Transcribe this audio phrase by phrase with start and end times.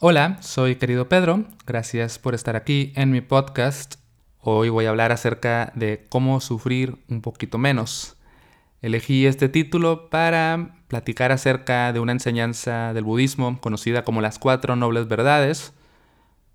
[0.00, 3.96] Hola, soy querido Pedro, gracias por estar aquí en mi podcast.
[4.38, 8.16] Hoy voy a hablar acerca de cómo sufrir un poquito menos.
[8.80, 14.76] Elegí este título para platicar acerca de una enseñanza del budismo conocida como las cuatro
[14.76, 15.72] nobles verdades.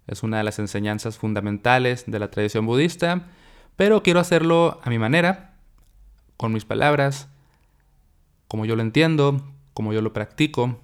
[0.07, 3.27] Es una de las enseñanzas fundamentales de la tradición budista,
[3.75, 5.55] pero quiero hacerlo a mi manera,
[6.37, 7.27] con mis palabras,
[8.47, 10.79] como yo lo entiendo, como yo lo practico,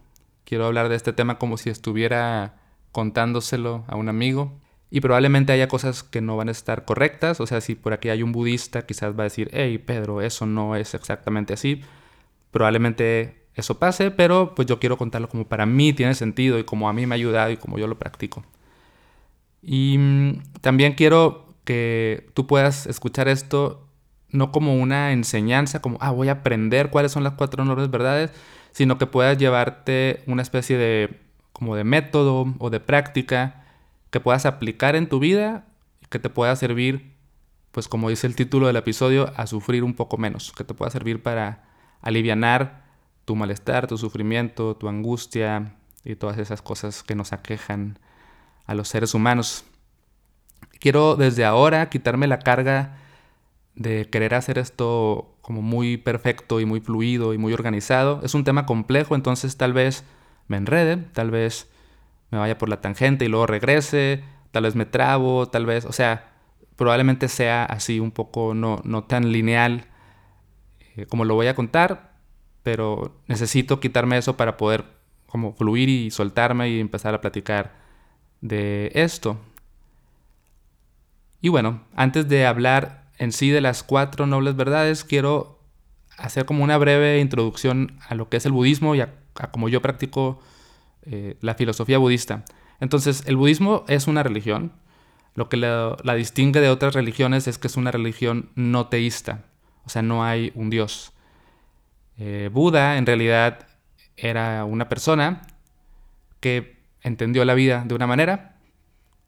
[0.49, 2.55] quiero hablar de este tema como si estuviera
[2.91, 4.59] contándoselo a un amigo.
[4.89, 7.39] Y probablemente haya cosas que no van a estar correctas.
[7.39, 10.47] O sea, si por aquí hay un budista, quizás va a decir, hey Pedro, eso
[10.47, 11.83] no es exactamente así.
[12.49, 16.89] Probablemente eso pase, pero pues yo quiero contarlo como para mí tiene sentido y como
[16.89, 18.43] a mí me ha ayudado y como yo lo practico.
[19.61, 23.85] Y mm, también quiero que tú puedas escuchar esto
[24.31, 28.31] no como una enseñanza, como, ah, voy a aprender cuáles son las cuatro nobles verdades,
[28.71, 31.19] sino que puedas llevarte una especie de
[31.53, 33.65] como de método o de práctica
[34.11, 35.65] que puedas aplicar en tu vida
[36.01, 37.13] y que te pueda servir,
[37.71, 40.89] pues como dice el título del episodio, a sufrir un poco menos, que te pueda
[40.89, 41.65] servir para
[42.01, 42.83] aliviar
[43.25, 47.99] tu malestar, tu sufrimiento, tu angustia y todas esas cosas que nos aquejan
[48.65, 49.65] a los seres humanos.
[50.79, 52.97] Quiero desde ahora quitarme la carga
[53.75, 58.21] de querer hacer esto como muy perfecto y muy fluido y muy organizado.
[58.21, 60.05] Es un tema complejo, entonces tal vez
[60.47, 61.71] me enrede, tal vez
[62.29, 65.91] me vaya por la tangente y luego regrese, tal vez me trabo, tal vez, o
[65.91, 66.33] sea,
[66.75, 69.87] probablemente sea así un poco no, no tan lineal
[70.95, 72.13] eh, como lo voy a contar,
[72.61, 74.85] pero necesito quitarme eso para poder
[75.25, 77.73] como fluir y soltarme y empezar a platicar
[78.41, 79.39] de esto.
[81.41, 85.59] Y bueno, antes de hablar en sí de las cuatro nobles verdades, quiero
[86.17, 89.13] hacer como una breve introducción a lo que es el budismo y a,
[89.51, 90.39] cómo yo practico
[91.03, 92.43] eh, la filosofía budista.
[92.79, 94.71] Entonces, el budismo es una religión.
[95.35, 99.45] Lo que la, distingue de otras religiones es que es una religión no teísta,
[99.85, 101.13] o sea, no hay un dios.
[102.17, 103.67] Eh, Buda en realidad
[104.17, 105.41] era una persona
[106.39, 108.58] que entendió la vida de una manera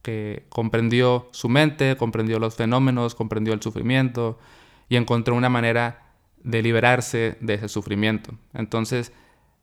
[0.02, 4.40] que comprendió su mente, comprendió los fenómenos, comprendió el sufrimiento
[4.90, 6.04] y encontró una manera
[6.44, 8.34] de liberarse de ese sufrimiento.
[8.54, 9.14] Entonces,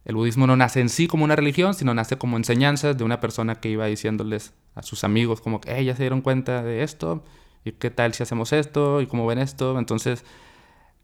[0.05, 3.21] el budismo no nace en sí como una religión, sino nace como enseñanzas de una
[3.21, 7.25] persona que iba diciéndoles a sus amigos como que, ya se dieron cuenta de esto,
[7.65, 9.79] y qué tal si hacemos esto, y cómo ven esto.
[9.79, 10.25] Entonces,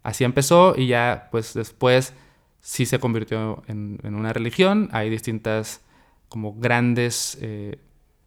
[0.02, 2.14] así empezó y ya, pues después
[2.60, 4.88] sí se convirtió en, una religión.
[4.92, 5.82] Hay distintas
[6.28, 7.36] como grandes...
[7.40, 7.78] Eh,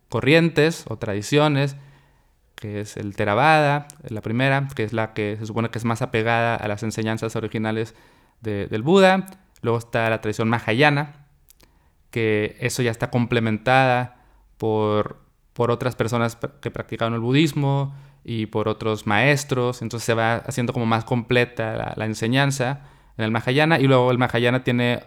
[0.10, 1.76] corrientes o tradiciones,
[2.56, 6.02] que es el Theravada, la primera, que es la que se supone que es más
[6.02, 7.94] apegada a las enseñanzas originales
[8.42, 9.28] del Buda.
[9.62, 11.28] Luego está la tradición Mahayana,
[12.10, 14.26] que eso ya está complementada
[14.58, 15.20] por,
[15.54, 19.82] por otras personas que practicaron el budismo y por otros maestros.
[19.82, 22.82] Entonces se va haciendo como más completa la, enseñanza
[23.18, 23.80] en el Mahayana.
[23.80, 25.04] Y luego el Mahayana tiene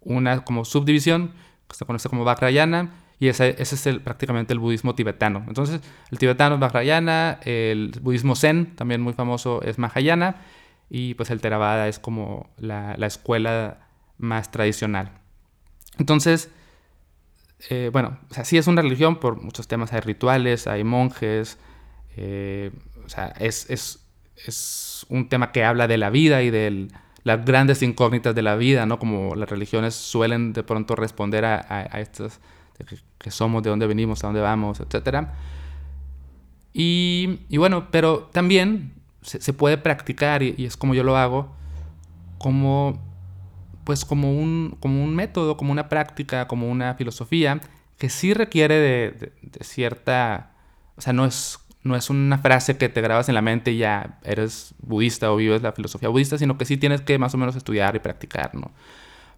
[0.00, 1.32] una como subdivisión,
[1.68, 2.90] que se conoce como Vajrayana,
[3.20, 5.44] y ese, es prácticamente el budismo tibetano.
[5.46, 10.36] Entonces, el tibetano es Vajrayana, el budismo Zen, también muy famoso, es Mahayana,
[10.88, 15.12] y pues el Theravada es como la, escuela más tradicional.
[15.98, 16.50] Entonces,
[17.68, 21.58] eh, bueno, o sí es una religión por muchos temas, hay rituales, hay monjes,
[22.16, 22.70] eh,
[23.04, 23.98] o sea, es, es,
[25.10, 26.88] un tema que habla de la vida y de
[27.24, 28.98] las grandes incógnitas de la vida, ¿no?
[28.98, 32.40] Como las religiones suelen de pronto responder a, a estas
[33.18, 35.28] que, somos, de dónde venimos, a dónde vamos, etc.
[36.72, 38.92] Y, bueno, pero también
[39.22, 41.54] se, puede practicar, y, es como yo lo hago,
[42.38, 43.00] como,
[43.84, 47.60] pues como un, como un método, como una práctica, como una filosofía,
[47.98, 50.52] que sí requiere de, cierta...
[50.96, 53.78] O sea, no es, no es una frase que te grabas en la mente y
[53.78, 57.38] ya eres budista o vives la filosofía budista, sino que sí tienes que más o
[57.38, 58.70] menos estudiar y practicar, ¿no?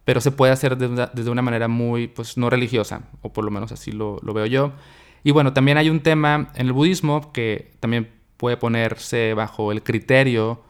[0.04, 3.72] Pero se puede hacer desde una, manera muy, pues, no religiosa, o por lo menos
[3.72, 4.72] así lo, veo yo.
[5.22, 9.82] Y bueno, también hay un tema en el budismo que también puede ponerse bajo el
[9.82, 10.62] criterio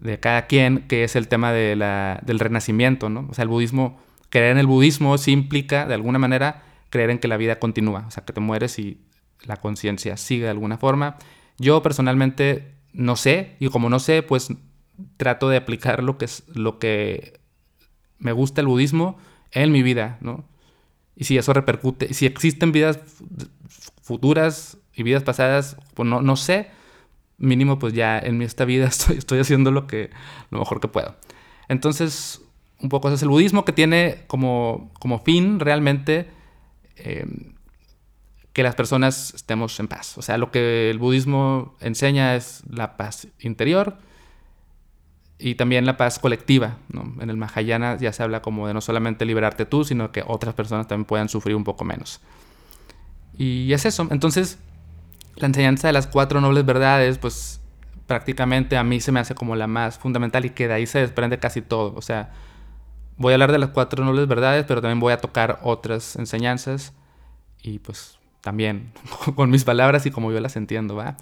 [0.00, 1.76] de cada quien, que es el tema de
[2.22, 3.26] del renacimiento, ¿no?
[3.28, 7.18] O sea, el budismo, creer en el budismo sí implica, de alguna manera, creer en
[7.18, 9.00] que la vida continúa, o sea, que te mueres y
[9.44, 11.16] la conciencia sigue de alguna forma.
[11.58, 14.52] Yo personalmente no sé, y como no sé, pues
[15.16, 17.39] trato de aplicar lo que, es, lo que
[18.20, 19.18] me gusta el budismo
[19.50, 20.44] en mi vida, ¿no?
[21.16, 23.00] Y si eso repercute, si existen vidas
[24.02, 26.70] futuras y vidas pasadas, pues no, sé,
[27.38, 28.86] mínimo pues ya en esta vida
[29.16, 30.10] estoy, haciendo lo, que,
[30.50, 31.16] lo mejor que puedo.
[31.68, 32.42] Entonces,
[32.80, 34.92] un poco es el budismo que tiene como,
[35.24, 36.30] fin realmente,
[36.96, 37.26] eh,
[38.52, 40.18] que las personas estemos en paz.
[40.18, 43.98] O sea, lo que el budismo enseña es la paz interior
[45.40, 46.76] y también la paz colectiva.
[47.20, 50.54] En el Mahayana ya se habla como de no solamente liberarte tú, sino que otras
[50.54, 52.20] personas también puedan sufrir un poco menos.
[53.38, 54.06] Y es eso.
[54.10, 54.58] Entonces,
[55.36, 57.60] la enseñanza de las cuatro nobles verdades, pues
[58.06, 60.98] prácticamente a mí se me hace como la más fundamental y que de ahí se
[60.98, 61.94] desprende casi todo.
[61.96, 62.30] O sea,
[63.16, 66.92] voy a hablar de las cuatro nobles verdades, pero también voy a tocar otras enseñanzas
[67.62, 68.92] y pues también
[69.36, 71.16] con mis palabras y como yo las entiendo, ¿va?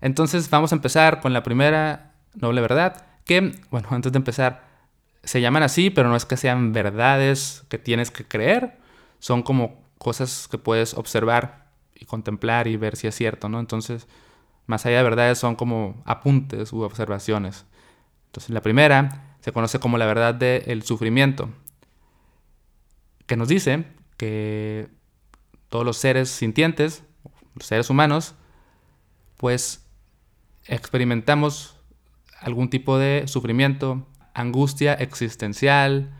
[0.00, 4.68] Entonces vamos a empezar con la primera noble verdad, que, bueno, antes de empezar,
[5.22, 8.78] se llaman así, pero no es que sean verdades que tienes que creer,
[9.18, 13.60] son como cosas que puedes observar y contemplar y ver si es cierto, ¿no?
[13.60, 14.08] Entonces,
[14.66, 17.64] más allá de verdades, son como apuntes u observaciones.
[18.26, 21.50] Entonces, la primera se conoce como la verdad del sufrimiento,
[23.26, 23.84] que nos dice
[24.16, 24.88] que
[25.68, 27.04] todos los seres sintientes,
[27.54, 28.34] los seres humanos,
[29.36, 29.84] pues
[30.66, 31.71] experimentamos
[32.42, 36.10] algún tipo de sufrimiento, angustia existencial,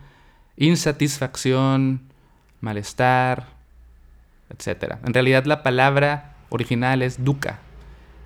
[0.57, 2.01] insatisfacción,
[2.61, 3.47] malestar,
[4.49, 4.95] etc.
[5.05, 7.59] En realidad la palabra original es dukkha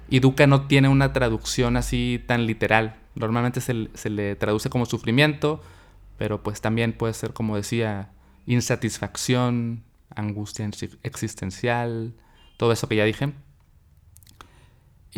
[0.09, 2.95] y dukkha no tiene una traducción así tan literal.
[3.15, 5.61] Normalmente se, se le traduce como sufrimiento,
[6.17, 8.09] pero pues también puede ser, como decía,
[8.45, 9.83] insatisfacción,
[10.15, 10.69] angustia
[11.03, 12.13] existencial,
[12.57, 13.33] todo eso que ya dije.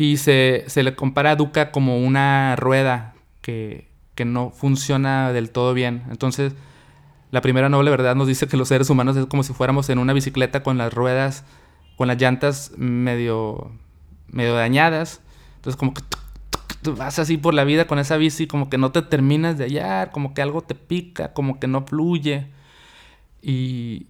[0.00, 3.12] Y se, le compara a Duca como una rueda
[3.42, 3.86] que,
[4.24, 6.04] no funciona del todo bien.
[6.10, 6.54] Entonces,
[7.30, 9.98] la primera noble verdad nos dice que los seres humanos es como si fuéramos en
[9.98, 11.44] una bicicleta con las ruedas,
[11.96, 13.72] con las llantas medio,
[14.28, 15.20] medio dañadas.
[15.56, 16.02] Entonces, como que
[16.80, 19.64] tú vas así por la vida con esa bici, como que no te terminas de
[19.64, 22.46] hallar, como que algo te pica, como que no fluye.
[23.42, 24.06] Y,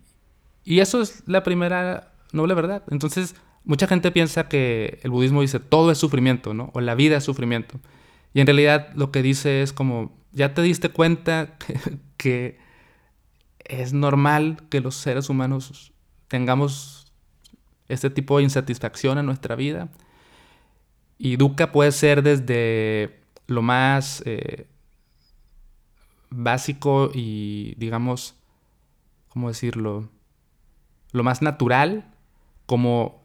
[0.65, 2.85] y eso es la primera noble verdad.
[2.91, 3.35] Entonces,
[3.65, 6.71] mucha gente piensa que el budismo dice todo es sufrimiento, ¿no?
[6.75, 7.81] O la vida es sufrimiento.
[8.35, 11.57] Y en realidad lo que dice es como, ya te diste cuenta
[12.17, 12.59] que,
[13.65, 15.93] es normal que los seres humanos
[16.27, 17.13] tengamos
[17.89, 19.89] este tipo de insatisfacción en nuestra vida.
[21.19, 24.67] Y dukkha puede ser desde lo más eh,
[26.31, 28.35] básico y, digamos,
[29.29, 30.09] ¿cómo decirlo?
[31.13, 32.05] lo más natural,
[32.67, 33.20] como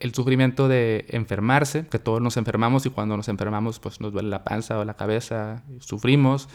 [0.00, 4.28] el sufrimiento de enfermarse, que todos nos enfermamos y cuando nos enfermamos pues nos duele
[4.28, 6.48] la panza o la cabeza, sufrimos,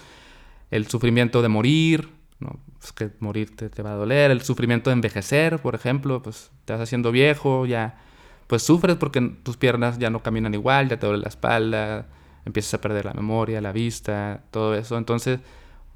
[0.72, 2.10] el sufrimiento de morir,
[2.40, 2.60] ¿no?
[2.80, 6.74] Pues que morir te, va a doler, el sufrimiento de envejecer, por ejemplo, pues te
[6.74, 8.00] vas haciendo viejo, ya
[8.48, 12.08] pues sufres porque tus piernas ya no caminan igual, ya te duele la espalda,
[12.46, 14.98] empiezas a perder la memoria, la vista, todo eso.
[14.98, 15.40] Entonces,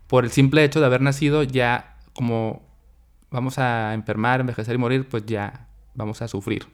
[0.08, 2.62] por el simple hecho de haber nacido ya como
[3.32, 6.68] vamos a enfermar, envejecer y morir, pues ya vamos a sufrir.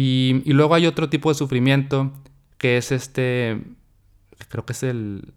[0.00, 2.12] Y, luego hay otro tipo de sufrimiento
[2.56, 3.60] que es este,
[4.48, 5.34] creo que es el,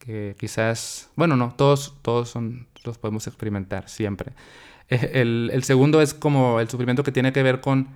[0.00, 4.32] que quizás, bueno, no, todos, todos son, los podemos experimentar siempre.
[4.88, 7.86] El, el, segundo es como el sufrimiento que tiene que ver con,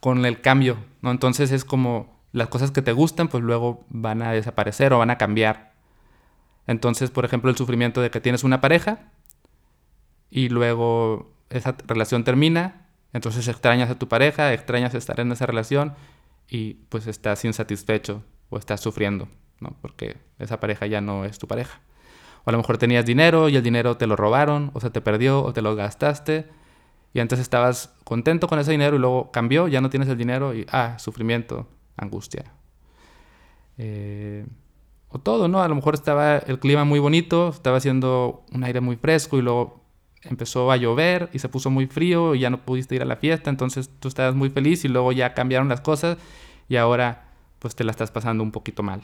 [0.00, 1.10] con el cambio, ¿no?
[1.10, 5.10] Entonces es como las cosas que te gustan, pues luego van a desaparecer o van
[5.10, 5.74] a cambiar.
[6.66, 9.12] Entonces, por ejemplo, el sufrimiento de que tienes una pareja
[10.30, 12.85] y luego esa relación termina,
[13.16, 15.94] entonces extrañas a tu pareja, extrañas estar en esa relación
[16.48, 19.26] y pues estás insatisfecho o estás sufriendo,
[19.58, 19.74] ¿no?
[19.80, 21.80] Porque esa pareja ya no es tu pareja.
[22.44, 25.00] O a lo mejor tenías dinero y el dinero te lo robaron, o se te
[25.00, 26.46] perdió, o te lo gastaste,
[27.14, 30.54] y antes estabas contento con ese dinero y luego cambió, ya no tienes el dinero
[30.54, 32.52] y, ah, sufrimiento, angustia.
[33.78, 34.46] Eh,
[35.08, 35.62] o todo, ¿no?
[35.62, 39.42] A lo mejor estaba el clima muy bonito, estaba haciendo un aire muy fresco y
[39.42, 39.85] luego
[40.28, 43.16] empezó a llover y se puso muy frío y ya no pudiste ir a la
[43.16, 46.18] fiesta, entonces tú estabas muy feliz y luego ya cambiaron las cosas
[46.68, 47.28] y ahora
[47.58, 49.02] pues te la estás pasando un poquito mal.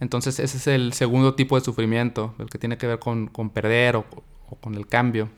[0.00, 3.96] Entonces ese es el segundo tipo de sufrimiento, el que tiene que ver con, perder
[3.96, 4.04] o,
[4.60, 5.28] con el cambio.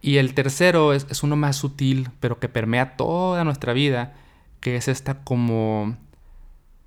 [0.00, 4.14] Y el tercero es, es, uno más sutil, pero que permea toda nuestra vida,
[4.60, 5.96] que es esta como,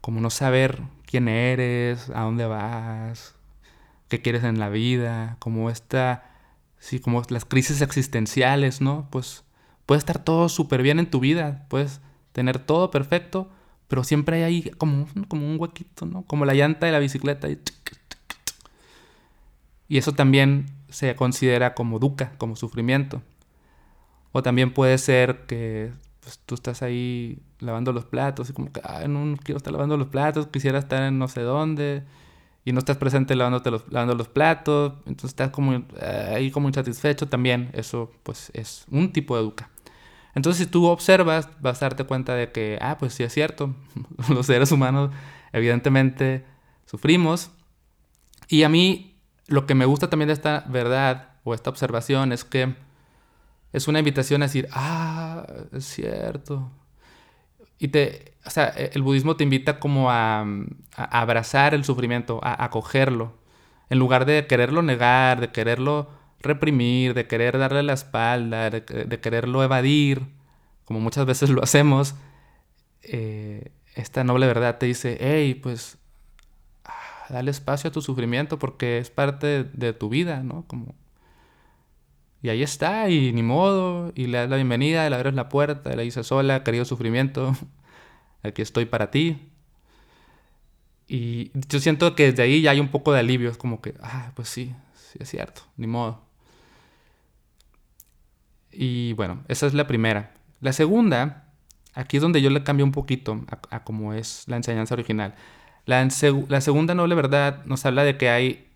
[0.02, 3.37] como no saber quién eres, a dónde vas,
[4.08, 6.30] qué quieres en la vida, como esta,
[6.80, 9.08] sí, como las crisis existenciales, ¿no?
[9.12, 9.44] Pues
[9.86, 13.50] puede estar todo súper bien en tu vida, puedes tener todo perfecto,
[13.88, 16.24] pero siempre hay ahí como, como un huequito, ¿no?
[16.24, 17.48] Como la llanta de la bicicleta.
[19.90, 23.22] Y eso también se considera como duca, como sufrimiento.
[24.34, 28.82] O también puede ser que pues, tú estás ahí lavando los platos y como que,
[28.84, 32.04] ay, no quiero estar lavando los platos, quisiera estar en no sé dónde
[32.68, 36.68] y no estás presente lavándote los, lavando los platos, entonces estás como eh, ahí como
[36.68, 39.70] insatisfecho también, eso pues es un tipo de educa.
[40.36, 43.74] Entonces si tú observas, vas a darte cuenta de que, ah, pues sí es cierto,
[44.30, 45.12] los seres humanos
[45.54, 46.44] evidentemente
[46.86, 47.52] sufrimos.
[48.50, 52.44] Y a mí lo que me gusta también de esta verdad o esta observación es
[52.44, 52.76] que
[53.72, 56.70] es una invitación a decir, ah, es cierto.
[57.80, 60.46] Y te, o sea, e, el budismo te invita como a,
[60.96, 63.34] abrazar el sufrimiento, a acogerlo,
[63.90, 69.64] en lugar de quererlo negar, de quererlo reprimir, de querer darle la espalda, de, quererlo
[69.64, 70.28] evadir,
[70.86, 72.16] como muchas veces lo hacemos.
[73.04, 75.98] Eh, esta noble verdad te dice, hey, pues,
[76.86, 80.66] ah, dale espacio a tu sufrimiento porque es parte de tu vida, ¿no?
[80.68, 80.96] Como
[82.48, 85.94] y ahí está, y ni modo, y le das la bienvenida, le abres la puerta,
[85.94, 87.54] le dices hola, querido sufrimiento,
[88.42, 89.50] aquí estoy para ti.
[91.10, 93.96] Y yo siento que desde ahí ya hay un poco de alivio, es como que,
[94.02, 96.22] ah, pues sí, sí es cierto, ni modo.
[98.72, 100.34] Y bueno, esa es la primera.
[100.62, 101.52] La segunda,
[101.96, 105.36] aquí es donde yo le cambio un poquito a, cómo es la enseñanza original.
[105.86, 106.08] La,
[106.48, 108.70] la segunda noble verdad nos habla de que hay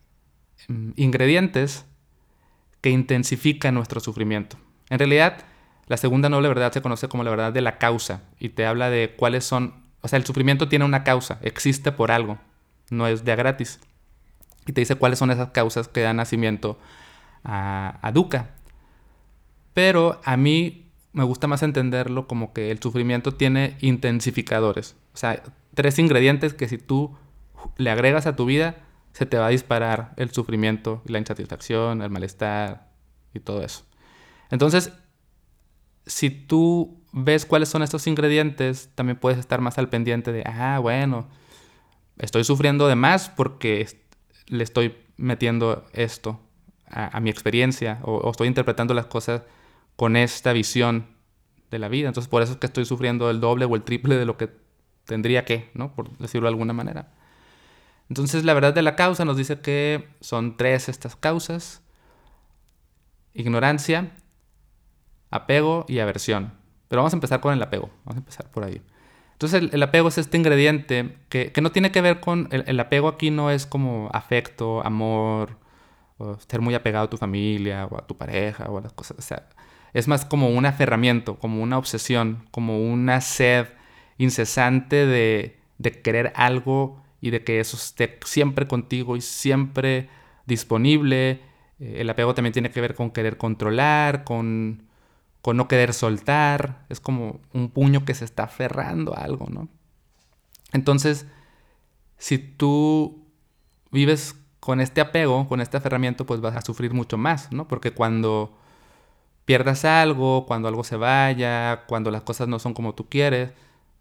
[0.67, 1.85] mm, ingredientes
[2.81, 4.57] que intensifica nuestro sufrimiento.
[4.89, 5.43] En realidad,
[5.87, 8.89] la segunda noble verdad se conoce como la verdad de la causa y te habla
[8.89, 12.39] de cuáles son, o sea, el sufrimiento tiene una causa, existe por algo,
[12.89, 13.79] no es de gratis.
[14.67, 16.79] Y te dice cuáles son esas causas que dan nacimiento
[17.43, 18.51] a, a Dukkha.
[19.73, 24.95] Pero a mí me gusta más entenderlo como que el sufrimiento tiene intensificadores.
[25.13, 25.41] O sea,
[25.73, 27.17] tres ingredientes que si tú
[27.77, 28.77] le agregas a tu vida,
[29.13, 32.89] se te va a disparar el sufrimiento, la insatisfacción, el malestar
[33.33, 33.83] y todo eso.
[34.49, 34.91] Entonces,
[36.05, 40.79] si tú ves cuáles son estos ingredientes, también puedes estar más al pendiente de, ah,
[40.79, 41.27] bueno,
[42.17, 43.87] estoy sufriendo de más porque
[44.47, 46.39] le estoy metiendo esto
[46.87, 49.43] a, mi experiencia o, o, estoy interpretando las cosas
[49.95, 51.07] con esta visión
[51.69, 52.07] de la vida.
[52.09, 54.49] Entonces, por eso es que estoy sufriendo el doble o el triple de lo que
[55.05, 55.93] tendría que, ¿no?
[55.93, 57.13] Por decirlo de alguna manera.
[58.11, 61.81] Entonces la verdad de la causa nos dice que son tres estas causas.
[63.33, 64.11] Ignorancia,
[65.29, 66.51] apego y aversión.
[66.89, 67.89] Pero vamos a empezar con el apego.
[68.03, 68.81] Vamos a empezar por ahí.
[69.31, 72.49] Entonces el, apego es este ingrediente que, no tiene que ver con...
[72.51, 75.57] El, apego aquí no es como afecto, amor,
[76.17, 79.19] o ser muy apegado a tu familia o a tu pareja o las cosas.
[79.19, 79.47] O sea,
[79.93, 83.67] es más como un aferramiento, como una obsesión, como una sed
[84.17, 90.09] incesante de, de querer algo y de que eso esté siempre contigo y siempre
[90.47, 91.41] disponible.
[91.79, 94.83] Eh, el apego también tiene que ver con querer controlar, con,
[95.41, 96.85] con no querer soltar.
[96.89, 99.69] Es como un puño que se está aferrando a algo, ¿no?
[100.73, 101.27] Entonces,
[102.17, 103.27] si tú
[103.91, 107.67] vives con este apego, con este aferramiento, pues vas a sufrir mucho más, ¿no?
[107.67, 108.57] Porque cuando
[109.45, 113.51] pierdas algo, cuando algo se vaya, cuando las cosas no son como tú quieres,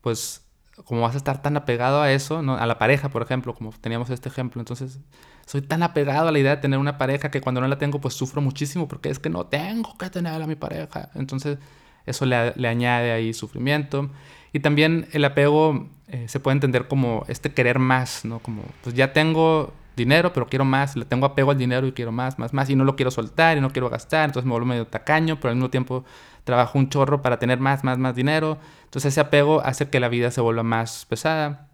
[0.01, 0.47] pues
[0.85, 2.57] como vas a estar tan apegado a eso, ¿no?
[2.57, 5.01] a la pareja, por ejemplo, como teníamos este ejemplo, entonces
[5.47, 8.01] soy tan apegado a la idea de tener una pareja que cuando no la tengo,
[8.01, 11.11] pues sufro muchísimo porque es que no tengo que tener a mi pareja.
[11.15, 11.59] Entonces,
[12.07, 14.11] eso le, le añade ahí sufrimiento.
[14.53, 18.41] Y también el apego eh, se puede entender como este querer más, ¿no?
[18.41, 22.11] Como, pues ya tengo dinero, pero quiero más, le tengo apego al dinero y quiero
[22.11, 24.67] más, más, más, y no lo quiero soltar y no quiero gastar, entonces me vuelvo
[24.67, 26.05] medio tacaño, pero al mismo tiempo
[26.45, 28.59] trabajo un chorro para tener más, más, más dinero.
[28.85, 31.69] Entonces ese apego hace que la vida se vuelva más pesada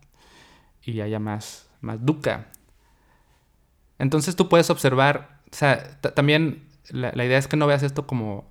[0.83, 2.47] y haya más, más duca.
[3.99, 8.45] Entonces tú puedes observar, o sea, también la, idea es que no veas esto como,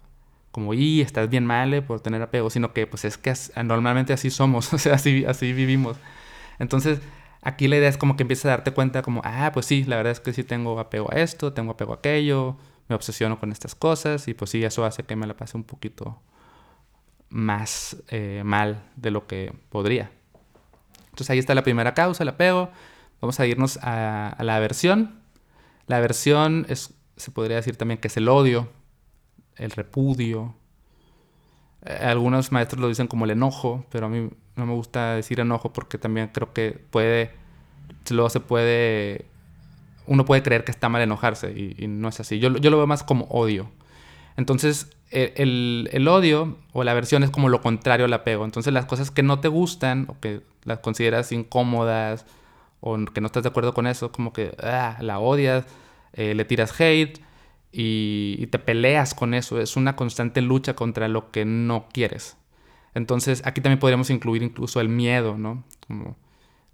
[0.51, 4.13] como, y estás bien mal eh, por tener apego, sino que pues es que normalmente
[4.13, 5.97] así somos, o sea, así, así vivimos.
[6.59, 6.99] Entonces,
[7.41, 9.97] aquí la idea es como que empieces a darte cuenta como, ah, pues sí, la
[9.97, 12.57] verdad es que sí tengo apego a esto, tengo apego a aquello,
[12.87, 15.63] me obsesiono con estas cosas y pues sí, eso hace que me la pase un
[15.63, 16.21] poquito
[17.29, 20.11] más eh, mal de lo que podría.
[21.05, 22.69] Entonces ahí está la primera causa, el apego.
[23.21, 25.19] Vamos a irnos a, la aversión.
[25.87, 28.69] La aversión es, se podría decir también que es el odio,
[29.55, 30.55] el repudio.
[31.85, 35.39] Eh, algunos maestros lo dicen como el enojo, pero a mí no me gusta decir
[35.39, 37.31] enojo porque también creo que puede,
[38.09, 39.25] luego se puede
[40.07, 42.39] uno puede creer que está mal enojarse y, no es así.
[42.39, 43.69] Yo, yo, lo veo más como odio.
[44.37, 48.45] Entonces, e, el, odio o la aversión es como lo contrario al apego.
[48.45, 52.25] Entonces, las cosas que no te gustan o que las consideras incómodas
[52.81, 55.65] o que no estás de acuerdo con eso, como que ah, la odias,
[56.13, 57.19] eh, le tiras hate
[57.71, 59.59] y, y te peleas con eso.
[59.59, 62.37] Es una constante lucha contra lo que no quieres.
[62.95, 65.63] Entonces, aquí también podríamos incluir incluso el miedo, ¿no?
[65.87, 66.17] Como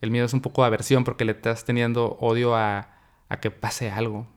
[0.02, 3.01] El miedo es un poco aversión porque le estás teniendo odio a,
[3.32, 4.28] a que pase algo.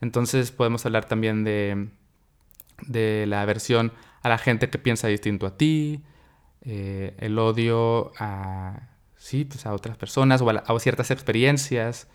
[0.00, 1.88] Entonces podemos hablar también de,
[2.82, 3.92] de la aversión
[4.22, 6.02] a la gente que piensa distinto a ti,
[6.62, 12.08] eh, el odio a, sí, pues a otras personas o a, ciertas experiencias.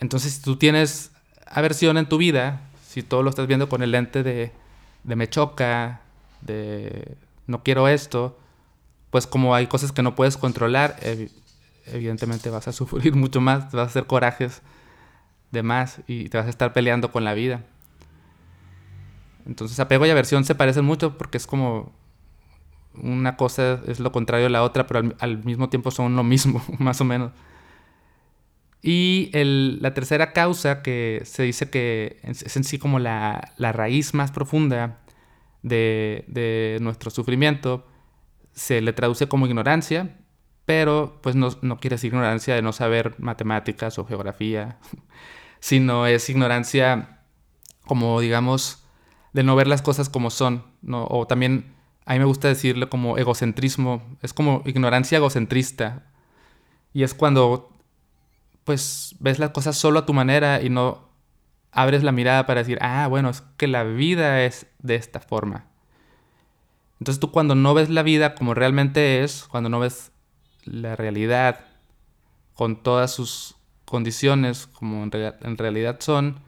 [0.00, 1.12] Entonces, si tú tienes
[1.46, 4.52] aversión en tu vida, si todo lo estás viendo con el lente de,
[5.04, 6.02] de me choca,
[6.42, 7.16] de
[7.46, 8.38] no quiero esto,
[9.08, 10.96] pues como hay cosas que no puedes controlar,
[11.86, 14.60] evidentemente vas a sufrir mucho más, vas a hacer corajes
[15.50, 17.64] de y te vas a estar peleando con la vida.
[19.46, 21.92] Entonces apego y aversión se parecen mucho porque es como
[22.94, 26.62] una cosa es lo contrario de la otra, pero al, mismo tiempo son lo mismo,
[26.78, 27.32] más o menos.
[28.82, 34.30] Y la tercera causa que se dice que es en sí como la, raíz más
[34.32, 35.00] profunda
[35.62, 37.86] de, nuestro sufrimiento,
[38.52, 40.16] se le traduce como ignorancia,
[40.64, 44.78] pero pues no, no quiere decir ignorancia de no saber matemáticas o geografía,
[45.60, 47.20] sino es ignorancia
[47.86, 48.84] como digamos
[49.32, 51.74] de no ver las cosas como son, o también
[52.04, 56.06] a mí me gusta decirle como egocentrismo, es como ignorancia egocentrista.
[56.92, 57.70] Y es cuando
[58.64, 61.08] pues ves las cosas solo a tu manera y no
[61.72, 65.66] abres la mirada para decir, ah, bueno, es que la vida es de esta forma.
[66.98, 70.12] Entonces tú cuando no ves la vida como realmente es, cuando no ves
[70.64, 71.60] la realidad
[72.54, 73.56] con todas sus
[73.90, 76.40] condiciones como en, realidad son,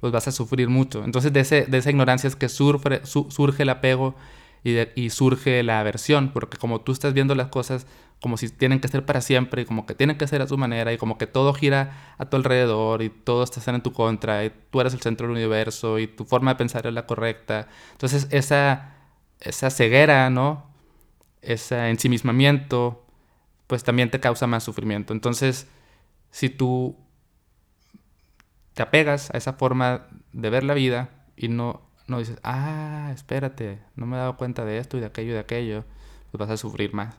[0.00, 1.04] pues vas a sufrir mucho.
[1.04, 4.14] Entonces de, ese, de esa ignorancia es que surge el apego
[4.64, 7.86] y, surge la aversión, porque como tú estás viendo las cosas
[8.20, 10.58] como si tienen que ser para siempre y como que tienen que ser a tu
[10.58, 14.44] manera y como que todo gira a tu alrededor y todo está en tu contra
[14.44, 17.68] y tú eres el centro del universo y tu forma de pensar es la correcta.
[17.92, 18.96] Entonces esa,
[19.40, 20.66] esa ceguera, ¿no?
[21.42, 23.06] Ese ensimismamiento,
[23.68, 25.12] pues también te causa más sufrimiento.
[25.12, 25.68] Entonces,
[26.30, 26.96] si tú
[28.74, 33.78] te apegas a esa forma de ver la vida y no no dices, ah, espérate,
[33.94, 35.84] no me he dado cuenta de esto y de aquello y de aquello,
[36.30, 37.16] pues vas a sufrir más.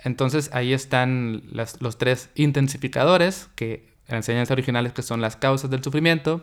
[0.00, 5.36] Entonces ahí están los tres intensificadores, que en la enseñanza original es que son las
[5.36, 6.42] causas del sufrimiento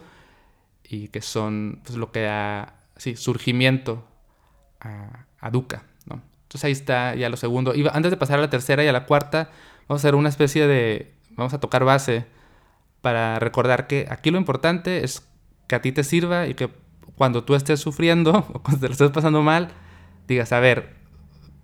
[0.84, 4.06] y que son pues, lo que da sí, surgimiento
[4.80, 5.84] a, a Dukkha.
[6.06, 6.22] ¿no?
[6.44, 7.76] Entonces ahí está ya lo segundo.
[7.76, 9.50] Y antes de pasar a la tercera y a la cuarta,
[9.88, 12.26] vamos a hacer una especie de, vamos a tocar base
[13.02, 15.28] para recordar que aquí lo importante es
[15.68, 16.70] que a ti te sirva y que
[17.18, 19.70] cuando tú estés sufriendo o cuando te lo estés pasando mal,
[20.28, 20.96] digas, a ver,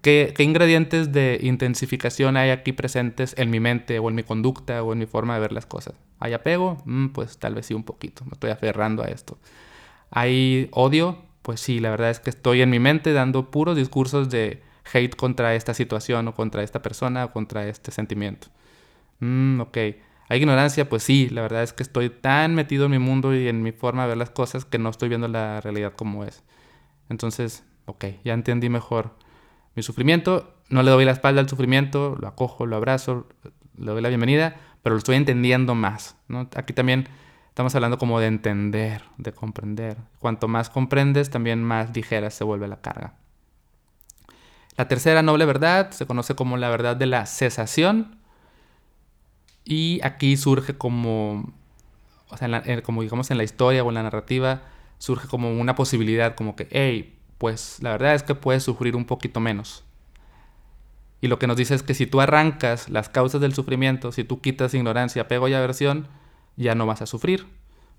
[0.02, 4.94] ¿qué, ingredientes de intensificación hay aquí presentes en mi mente o en mi conducta o
[4.94, 5.96] en mi forma de ver las cosas?
[6.20, 6.78] ¿Hay apego?
[6.86, 9.38] Mm, pues tal vez sí un poquito, me estoy aferrando a esto.
[10.12, 11.18] ¿Hay odio?
[11.42, 14.62] Pues sí, la verdad es que estoy en mi mente dando puros discursos de
[14.94, 18.48] hate contra esta situación o contra esta persona o contra este sentimiento.
[19.20, 19.78] Mm, ok.
[20.30, 20.88] ¿Hay ignorancia?
[20.88, 23.72] Pues sí, la verdad es que estoy tan metido en mi mundo y en mi
[23.72, 26.44] forma de ver las cosas que no estoy viendo la realidad como es.
[27.10, 29.14] Entonces, ok, ya entendí mejor
[29.76, 33.28] mi sufrimiento, no le doy la espalda al sufrimiento, lo acojo, lo abrazo,
[33.78, 36.16] le doy la bienvenida, pero lo estoy entendiendo más.
[36.56, 37.08] Aquí también
[37.50, 39.98] estamos hablando como de entender, de comprender.
[40.20, 43.16] Cuanto más comprendes, también más ligera se vuelve la carga.
[44.82, 48.18] La tercera noble verdad se conoce como la verdad de la cesación
[49.64, 51.54] y aquí surge como,
[52.30, 54.64] o sea, como digamos en la historia o en la narrativa,
[54.98, 59.06] surge como una posibilidad, como que, hey, pues la verdad es que puedes sufrir un
[59.06, 59.84] poquito menos.
[61.22, 64.24] Y lo que nos dice es que si tú arrancas las causas del sufrimiento, si
[64.24, 66.08] tú quitas ignorancia, apego y aversión,
[66.58, 67.46] ya no vas a sufrir.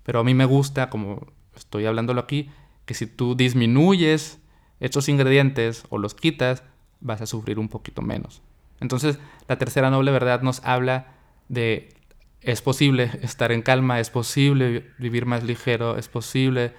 [0.03, 2.49] Pero a mí me gusta, como estoy hablándolo aquí,
[2.85, 4.41] que si tú disminuyes
[4.81, 6.61] estos ingredientes o los quitas,
[7.03, 8.41] vas a sufrir un poquito menos.
[8.79, 11.07] Entonces, la tercera noble verdad nos habla
[11.49, 11.93] de
[12.41, 16.73] es posible estar en calma, es posible vivir más ligero, es posible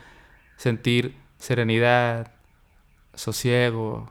[0.57, 2.33] sentir serenidad,
[3.15, 4.11] sosiego,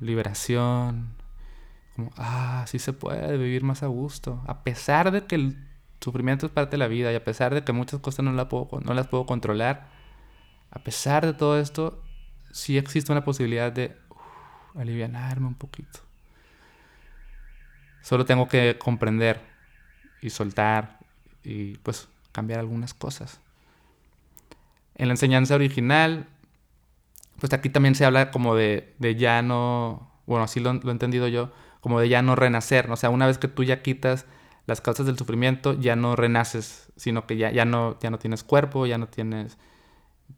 [0.00, 1.14] liberación.
[1.94, 4.42] Como, ah, sí se puede vivir más a gusto.
[4.46, 5.56] A pesar de que el
[6.00, 8.48] sufrimiento es parte de la vida y a pesar de que muchas cosas no, la
[8.48, 9.88] puedo, no las puedo controlar,
[10.70, 12.02] a pesar de todo esto,
[12.52, 13.96] sí existe una posibilidad de
[14.76, 16.00] aliviarme un poquito.
[18.02, 19.40] Solo tengo que comprender
[20.22, 20.98] y soltar
[21.42, 23.40] y pues cambiar algunas cosas.
[24.94, 26.26] En la enseñanza original,
[27.40, 31.28] pues aquí también se habla como de, de ya no, bueno, así lo, he entendido
[31.28, 34.26] yo, como de ya no renacer, o sea, una vez que tú ya quitas
[34.66, 38.42] las causas del sufrimiento, ya no renaces, sino que ya, ya, no, ya no tienes
[38.42, 39.58] cuerpo, ya no tienes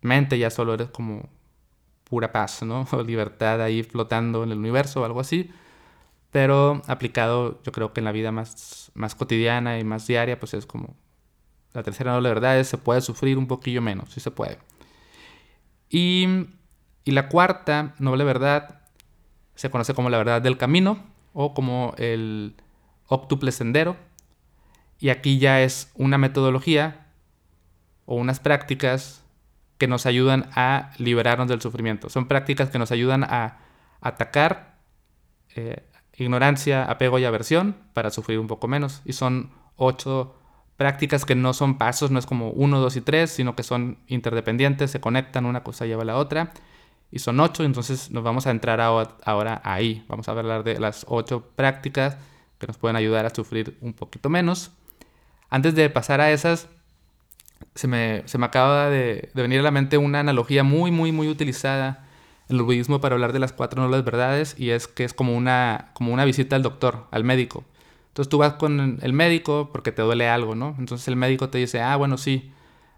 [0.03, 1.29] mente, ya solo eres como
[2.08, 2.86] pura paz, ¿no?
[2.92, 5.50] O libertad ahí flotando en el universo o algo así.
[6.30, 10.54] Pero aplicado, yo creo que en la vida más, más cotidiana y más diaria, pues
[10.54, 10.96] es como
[11.72, 14.58] la tercera noble verdad es se puede sufrir un poquillo menos, sí se puede.
[15.88, 16.26] Y,
[17.04, 18.82] y la cuarta noble verdad
[19.54, 22.54] se conoce como la verdad del camino o como el
[23.06, 23.96] octuple sendero.
[24.98, 27.06] Y aquí ya es una metodología
[28.06, 29.24] o unas prácticas
[29.78, 32.10] que nos ayudan a liberarnos del sufrimiento.
[32.10, 33.58] Son prácticas que nos ayudan a
[34.00, 34.78] atacar
[35.54, 35.84] eh,
[36.16, 39.02] ignorancia, apego y aversión para sufrir un poco menos.
[39.04, 40.34] Y son ocho
[40.76, 43.98] prácticas que no son pasos, no es como uno, dos y tres, sino que son
[44.06, 46.52] interdependientes, se conectan, una cosa lleva a la otra.
[47.10, 50.04] Y son ocho, entonces nos vamos a entrar ahora ahí.
[50.08, 52.18] Vamos a hablar de las ocho prácticas
[52.58, 54.72] que nos pueden ayudar a sufrir un poquito menos.
[55.48, 56.68] Antes de pasar a esas,
[57.74, 62.06] se me, acaba de, venir a la mente una analogía muy, muy, muy utilizada
[62.48, 65.36] en el budismo para hablar de las cuatro nobles verdades y es que es como
[65.36, 67.64] una, como una visita al doctor, al médico.
[68.08, 70.74] Entonces tú vas con el médico porque te duele algo, ¿no?
[70.78, 72.50] Entonces el médico te dice, ah, bueno, sí,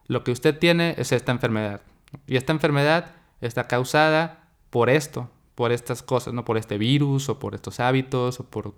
[0.07, 1.83] lo que usted tiene es esta enfermedad.
[2.27, 6.45] Y esta enfermedad está causada por esto, por estas cosas, ¿no?
[6.45, 8.75] Por este virus o por estos hábitos o por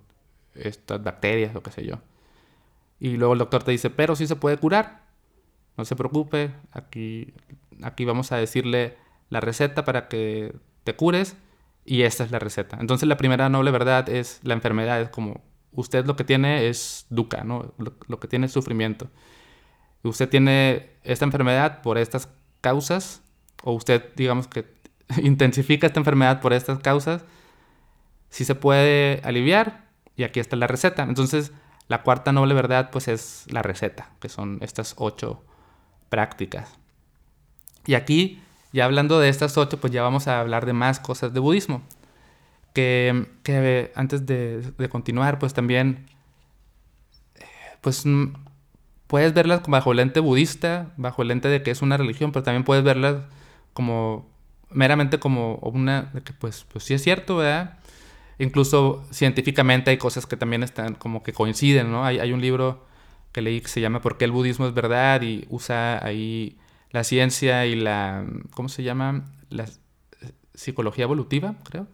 [0.53, 1.99] estas bacterias o qué sé yo.
[2.99, 5.02] Y luego el doctor te dice, pero sí se puede curar.
[5.77, 7.33] No se preocupe, aquí,
[7.81, 8.97] aquí vamos a decirle
[9.29, 11.35] la receta para que te cures
[11.85, 12.77] y esta es la receta.
[12.79, 17.05] Entonces la primera noble verdad es la enfermedad, es como usted lo que tiene es
[17.09, 17.73] dukkha, ¿no?
[17.77, 19.09] lo, que tiene es sufrimiento.
[20.03, 22.29] Usted tiene esta enfermedad por estas
[22.61, 23.21] causas,
[23.63, 24.65] o usted digamos que
[25.23, 27.25] intensifica esta enfermedad por estas causas,
[28.29, 31.03] si se puede aliviar y aquí está la receta.
[31.03, 31.51] Entonces
[31.87, 35.43] la cuarta noble verdad pues es la receta, que son estas ocho
[36.13, 36.77] prácticas.
[37.87, 38.39] Y aquí,
[38.71, 41.81] ya hablando de estas ocho, pues ya vamos a hablar de más cosas de budismo.
[42.71, 46.05] Que, que antes de, continuar, pues también,
[47.81, 48.33] pues mm,
[49.07, 52.43] puedes verlas bajo el lente budista, bajo el lente de que es una religión, pero
[52.43, 53.23] también puedes verlas
[53.73, 54.29] como
[54.69, 57.79] meramente como una, de que pues, pues sí es cierto, ¿verdad?
[58.37, 62.05] Incluso científicamente hay cosas que también están como que coinciden, ¿no?
[62.05, 62.85] Hay, hay un libro
[63.33, 65.21] que leí que se llama ¿Por qué el budismo es verdad?
[65.23, 66.57] y usa ahí
[66.91, 69.25] la ciencia y la, ¿cómo se llama?
[69.49, 69.65] La
[70.53, 71.87] psicología evolutiva, creo.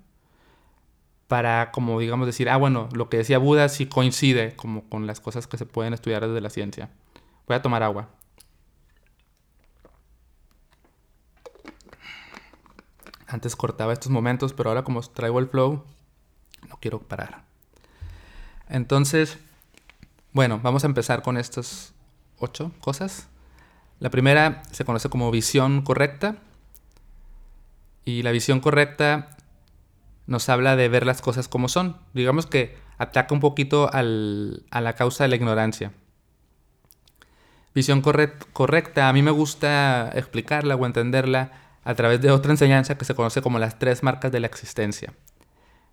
[1.27, 5.21] Para como digamos decir, ah, bueno, lo que decía Buda sí coincide como con las
[5.21, 6.89] cosas que se pueden estudiar desde la ciencia.
[7.47, 8.09] Voy a tomar agua.
[13.27, 15.85] Antes cortaba estos momentos, pero ahora como traigo el flow,
[16.67, 17.43] no quiero parar.
[18.67, 19.37] Entonces,
[20.33, 21.93] bueno, vamos a empezar con estas
[22.37, 23.27] ocho cosas.
[23.99, 26.37] La primera se conoce como visión correcta.
[28.05, 29.37] Y la visión correcta
[30.25, 31.97] nos habla de ver las cosas como son.
[32.13, 35.91] Digamos que ataca un poquito a la causa de la ignorancia.
[37.73, 41.51] Visión correcta, a mí me gusta explicarla o entenderla
[41.83, 45.13] a través de otra enseñanza que se conoce como las tres marcas de la existencia.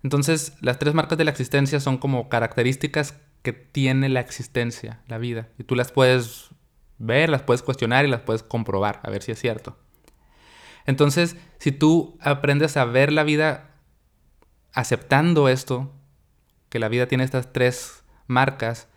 [0.03, 5.17] Entonces, las tres marcas de la existencia son como características que tiene la existencia, la
[5.17, 5.49] vida.
[5.57, 6.49] Y tú las puedes
[6.97, 9.77] ver, las puedes cuestionar y las puedes comprobar, a ver si es cierto.
[10.85, 13.71] Entonces, si tú aprendes a ver la vida
[14.73, 15.93] aceptando esto,
[16.69, 18.87] que la vida tiene estas tres marcas,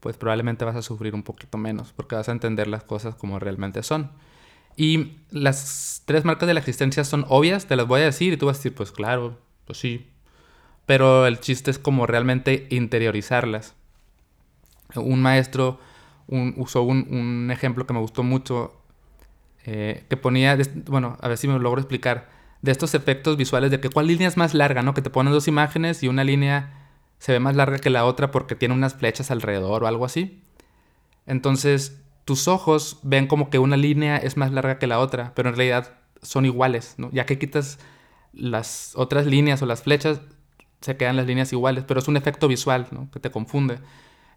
[0.00, 3.38] pues probablemente vas a sufrir un poquito menos, porque vas a entender las cosas como
[3.38, 4.12] realmente son.
[4.76, 8.36] Y las tres marcas de la existencia son obvias, te las voy a decir y
[8.36, 10.08] tú vas a decir, pues claro, pues sí,
[10.88, 13.74] pero el chiste es como realmente interiorizarlas.
[14.94, 15.78] Un maestro
[16.56, 18.72] usó un, ejemplo que me gustó mucho,
[19.66, 22.30] eh, que ponía, bueno, a ver si me lo logro explicar,
[22.62, 24.94] de estos efectos visuales de que cuál línea es más larga, ¿no?
[24.94, 28.30] Que te ponen dos imágenes y una línea se ve más larga que la otra
[28.30, 30.42] porque tiene unas flechas alrededor o algo así.
[31.26, 35.50] Entonces, tus ojos ven como que una línea es más larga que la otra, pero
[35.50, 37.10] en realidad son iguales, ¿no?
[37.12, 37.78] Ya que quitas
[38.32, 40.22] las otras líneas o las flechas,
[40.80, 43.10] se quedan las líneas iguales, pero es un efecto visual ¿no?
[43.10, 43.78] que te confunde.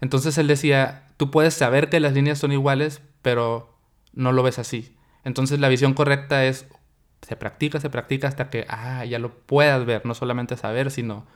[0.02, 3.78] Entonces él decía, tú puedes saber que las líneas son iguales, pero
[4.14, 4.96] no lo ves así.
[5.24, 6.68] Entonces la visión correcta es,
[7.22, 11.28] se practica, se practica hasta que ah, ya lo puedas ver, no solamente saber, sino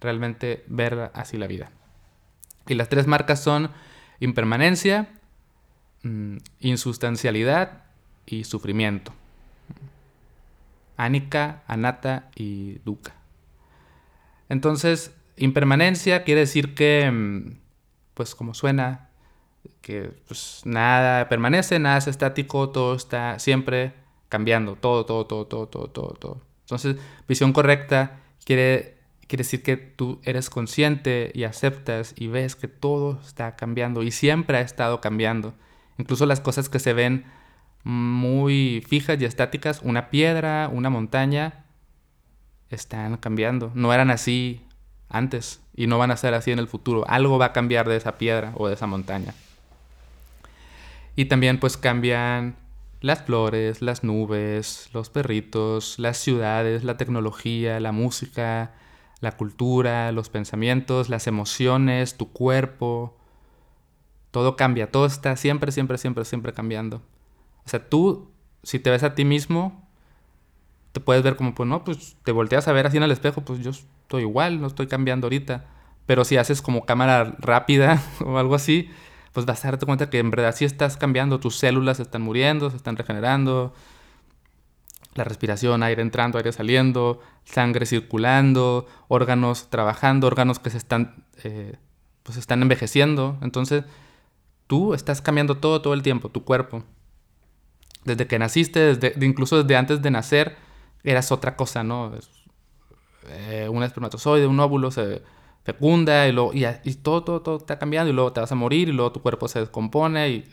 [0.00, 1.70] realmente ver así la vida.
[2.66, 3.70] Y las tres marcas son
[4.20, 5.08] impermanencia,
[6.02, 7.84] mm, insustancialidad
[8.24, 9.12] y sufrimiento.
[10.96, 13.23] Anika, Anata y Dukkha.
[14.48, 17.58] Entonces, impermanencia quiere decir que, mm,
[18.14, 19.10] pues como suena,
[19.80, 23.94] que pues, nada permanece, nada es estático, todo está siempre
[24.28, 26.42] cambiando, todo, todo, todo, todo, todo, todo, todo.
[26.62, 26.96] Entonces,
[27.28, 28.94] visión correcta quiere
[29.26, 34.10] quiere decir que tú eres consciente y aceptas y ves que todo está cambiando y
[34.10, 35.54] siempre ha estado cambiando.
[35.98, 37.24] Incluso las cosas que se ven
[37.84, 41.63] muy fijas y estáticas, una piedra, una montaña,
[42.70, 43.70] están cambiando.
[43.74, 44.64] No eran así
[45.08, 47.04] antes y no van a ser así en el futuro.
[47.08, 49.34] Algo va a cambiar de esa piedra o de esa montaña.
[51.16, 52.56] Y también pues cambian
[53.00, 58.72] las flores, las nubes, los perritos, las ciudades, la tecnología, la música,
[59.20, 63.16] la cultura, los pensamientos, las emociones, tu cuerpo.
[64.30, 67.02] Todo cambia, todo está siempre, siempre, siempre, siempre cambiando.
[67.64, 68.30] O sea, tú,
[68.62, 69.83] si te ves a ti mismo,
[70.94, 73.40] te puedes ver como, pues no, pues te volteas a ver así en el espejo,
[73.40, 75.64] pues yo estoy igual, no estoy cambiando ahorita.
[76.06, 78.88] Pero si haces como cámara rápida o algo así,
[79.32, 82.70] pues vas a darte cuenta que en verdad sí estás cambiando, tus células están muriendo,
[82.70, 83.74] se están regenerando,
[85.16, 91.74] la respiración, aire entrando, aire saliendo, sangre circulando, órganos trabajando, órganos que se están, eh,
[92.22, 93.36] pues están envejeciendo.
[93.42, 93.82] Entonces,
[94.68, 96.84] tú estás cambiando todo, todo el tiempo, tu cuerpo.
[98.04, 100.56] Desde que naciste, desde, incluso desde antes de nacer,
[101.04, 102.12] eras otra cosa, ¿no?
[103.28, 105.22] Eh, un espermatozoide, un óvulo se
[105.64, 106.52] fecunda y, lo,
[107.02, 109.48] todo, todo, todo está cambiando y luego te vas a morir y luego tu cuerpo
[109.48, 110.50] se descompone y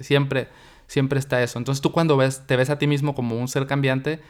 [0.00, 0.48] siempre,
[0.86, 1.58] siempre está eso.
[1.58, 4.20] Entonces tú cuando ves, te ves a ti mismo como un ser cambiante,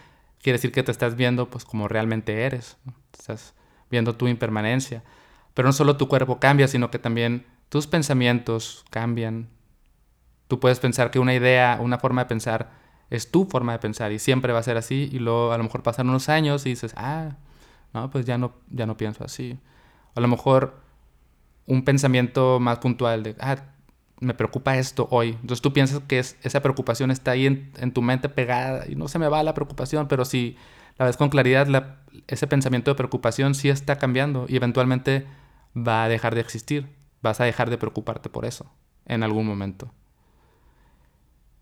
[0.42, 2.78] quiere decir que te estás viendo pues como realmente eres,
[3.12, 3.54] estás
[3.90, 5.04] viendo tu impermanencia.
[5.52, 9.48] Pero no solo tu cuerpo cambia, sino que también tus pensamientos cambian.
[10.48, 12.70] Tú puedes pensar que una idea, una forma de pensar
[13.10, 15.64] es tu forma de pensar y siempre va a ser así y luego a lo
[15.64, 17.36] mejor pasan unos años y dices, ah,
[17.94, 19.58] no, pues ya no, ya no pienso así
[20.16, 20.80] a lo mejor
[21.66, 23.56] un pensamiento más puntual de, ah,
[24.18, 25.30] me preocupa esto hoy.
[25.40, 29.18] Entonces tú piensas que esa preocupación está ahí en, tu mente pegada y no se
[29.18, 30.56] me va la preocupación, pero si
[30.98, 35.26] la ves con claridad, ese pensamiento de preocupación sí está cambiando y eventualmente
[35.76, 36.88] va a dejar de existir.
[37.20, 38.72] Vas a dejar de preocuparte por eso
[39.04, 39.92] en algún momento.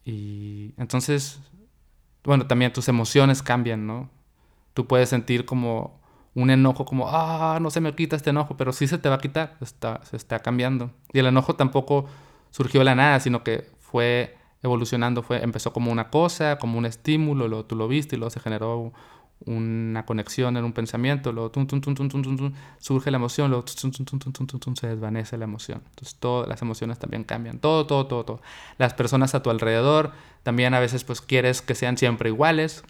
[0.05, 1.41] Y entonces,
[2.25, 4.11] bueno, también tus emociones cambian, ¿no?
[4.75, 6.01] Tú puedes sentir como
[6.35, 9.17] un enojo como, ah, no se me quita este enojo, pero sí se te va
[9.17, 10.91] a quitar, está, se está cambiando.
[11.13, 12.07] Y el enojo tampoco
[12.51, 16.87] surgió de la nada, sino que fue evolucionando, fue, empezó como una cosa, como un
[16.87, 18.93] estímulo, luego tú lo viste y luego se generó
[19.47, 21.53] una conexión en un pensamiento, luego
[22.79, 25.83] surge la emoción, luego se desvanece la emoción.
[25.91, 28.41] Entonces todas las emociones también cambian, todo, todo, todo, todo.
[28.79, 32.85] Las personas a tu alrededor también a veces pues quieres que sean siempre iguales,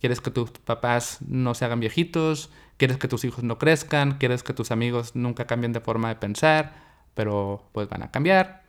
[0.00, 4.42] quieres que tus papás no se hagan viejitos, quieres que tus hijos no crezcan, quieres
[4.42, 6.74] que tus amigos nunca cambien de forma de pensar,
[7.14, 8.64] pero pues van a cambiar.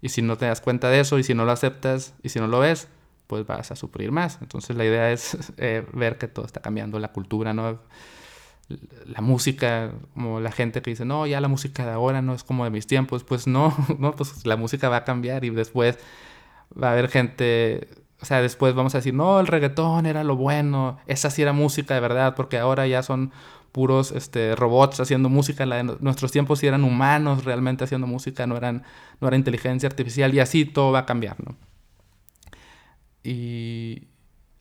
[0.00, 2.40] Y si no te das cuenta de eso y si no lo aceptas y si
[2.40, 2.88] no lo ves,
[3.26, 4.38] pues vas a sufrir más.
[4.40, 7.80] Entonces la idea es eh, ver que todo está cambiando, la cultura, ¿no?
[9.06, 12.44] La música, como la gente que dice, no, ya la música de ahora no es
[12.44, 13.24] como de mis tiempos.
[13.24, 15.98] Pues no, no, pues la música va a cambiar y después
[16.80, 17.88] va a haber gente
[18.22, 21.52] o sea, después vamos a decir, no, el reggaetón era lo bueno, esa sí era
[21.52, 23.32] música de verdad, porque ahora ya son
[23.72, 28.56] puros este, robots haciendo música, la nuestros tiempos sí eran humanos realmente haciendo música, no,
[28.56, 28.84] eran,
[29.20, 31.56] no era inteligencia artificial y así todo va a cambiar, ¿no?
[33.22, 34.08] Y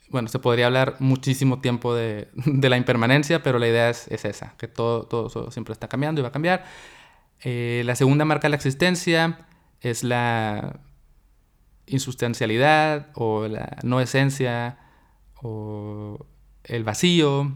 [0.09, 4.25] bueno, se podría hablar muchísimo tiempo de, de la impermanencia, pero la idea es, es,
[4.25, 6.65] esa, que todo, todo, siempre está cambiando y va a cambiar.
[7.43, 9.47] Eh, la segunda marca de la existencia
[9.79, 10.79] es la
[11.87, 14.77] insustancialidad o la no esencia
[15.41, 16.25] o
[16.63, 17.55] el vacío.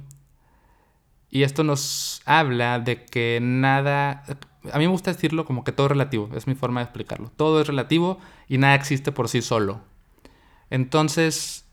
[1.30, 4.24] Y esto nos habla de que nada,
[4.72, 7.30] a mí me gusta decirlo como que todo es relativo, es mi forma de explicarlo.
[7.36, 9.82] Todo es relativo y nada existe por sí solo.
[10.70, 11.66] Entonces,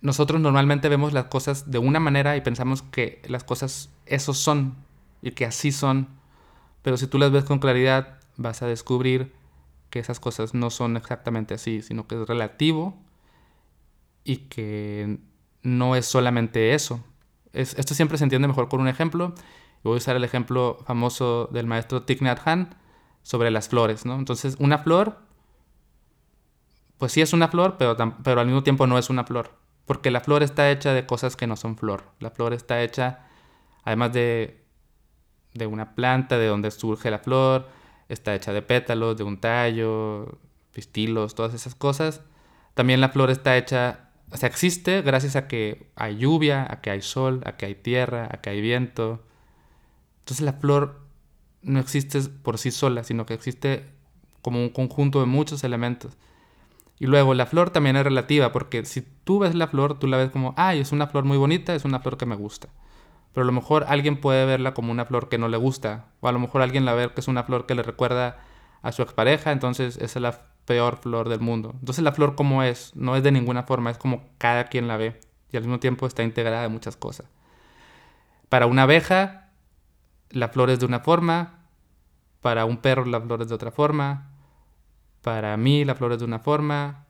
[0.00, 4.76] nosotros normalmente vemos las cosas de una manera y pensamos que las cosas esos son
[5.22, 6.08] y que así son.
[6.82, 9.32] Pero si tú las ves con claridad, vas a descubrir
[9.90, 12.98] que esas cosas no son exactamente así, sino que es relativo
[14.24, 15.18] y que
[15.62, 17.04] no es solamente eso.
[17.52, 19.34] esto siempre se entiende mejor con un ejemplo.
[19.84, 22.70] Voy a usar el ejemplo famoso del maestro Thich Nhat Hanh
[23.22, 24.14] sobre las flores, ¿no?
[24.16, 25.20] Entonces, una flor,
[27.02, 29.50] pues sí es una flor, pero, pero al mismo tiempo no es una flor.
[29.86, 32.04] Porque la flor está hecha de cosas que no son flor.
[32.20, 33.26] La flor está hecha,
[33.82, 34.62] además de,
[35.52, 37.66] de una planta, de donde surge la flor,
[38.08, 40.38] está hecha de pétalos, de un tallo,
[40.72, 42.20] pistilos, todas esas cosas.
[42.74, 46.90] También la flor está hecha, o sea, existe gracias a que hay lluvia, a que
[46.90, 49.24] hay sol, a que hay tierra, a que hay viento.
[50.20, 51.00] Entonces la flor
[51.62, 53.90] no existe por sí sola, sino que existe
[54.40, 56.16] como un conjunto de muchos elementos.
[57.02, 60.18] Y luego la flor también es relativa, porque si tú ves la flor, tú la
[60.18, 62.68] ves como, ay, es una flor muy bonita, es una flor que me gusta.
[63.32, 66.28] pero a lo mejor alguien puede verla como una flor que no le gusta, o
[66.28, 68.38] a lo mejor alguien la ve que es una flor que le recuerda
[68.82, 71.74] a su expareja, entonces es la peor flor del mundo.
[71.80, 74.96] Entonces la flor como es, no es de ninguna forma, es como cada quien la
[74.96, 75.18] ve
[75.50, 77.26] y al mismo tiempo está integrada en muchas cosas.
[78.48, 79.48] Para una abeja,
[80.30, 81.64] la flor es de una forma,
[82.40, 84.31] para un perro la flor es de otra forma,
[85.22, 87.06] para mí la flor es de una forma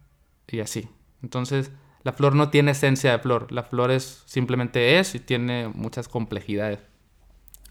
[0.47, 0.89] y así.
[1.23, 1.71] Entonces,
[2.05, 6.09] la flor no tiene esencia de flor, la flor es simplemente es y tiene muchas
[6.09, 6.81] complejidades.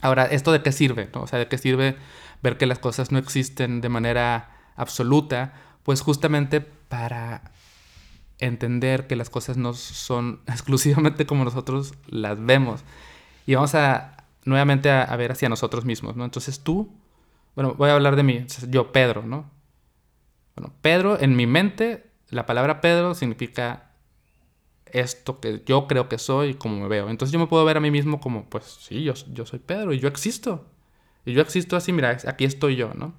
[0.02, 1.10] Ahora, ¿esto de qué sirve?
[1.14, 1.96] O sea, ¿de qué sirve
[2.42, 5.54] ver que las cosas no existen de manera absoluta?
[5.84, 7.52] Pues justamente para
[8.40, 12.84] entender que las cosas no son exclusivamente como nosotros las vemos.
[13.46, 16.26] Y vamos a nuevamente a, ver hacia nosotros mismos, ¿no?
[16.26, 16.92] Entonces tú,
[17.56, 19.46] bueno, voy a hablar de mí, yo, Pedro, ¿no?
[20.56, 23.92] Bueno, Pedro, en mi mente, la palabra Pedro significa
[24.86, 27.10] esto que yo creo que soy y como me veo.
[27.10, 29.94] Entonces yo me puedo ver a mí mismo como, pues sí, yo, yo soy Pedro
[29.94, 30.66] y yo existo.
[31.26, 33.14] Y yo existo así, mira, aquí estoy yo, ¿no?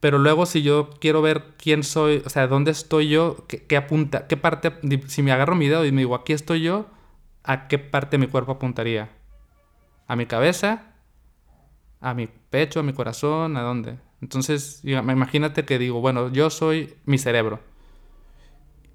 [0.00, 4.26] Pero luego si yo quiero ver quién soy, o sea, dónde estoy yo, qué, apunta,
[4.26, 4.72] qué parte,
[5.06, 6.86] si me agarro mi dedo y me digo, aquí estoy yo,
[7.44, 9.10] ¿a qué parte mi cuerpo apuntaría?
[10.08, 10.94] ¿A mi cabeza?
[12.00, 12.80] ¿A mi pecho?
[12.80, 13.56] ¿A mi corazón?
[13.56, 13.98] ¿A dónde?
[14.22, 17.58] Entonces, imagínate que digo, bueno, yo soy mi cerebro.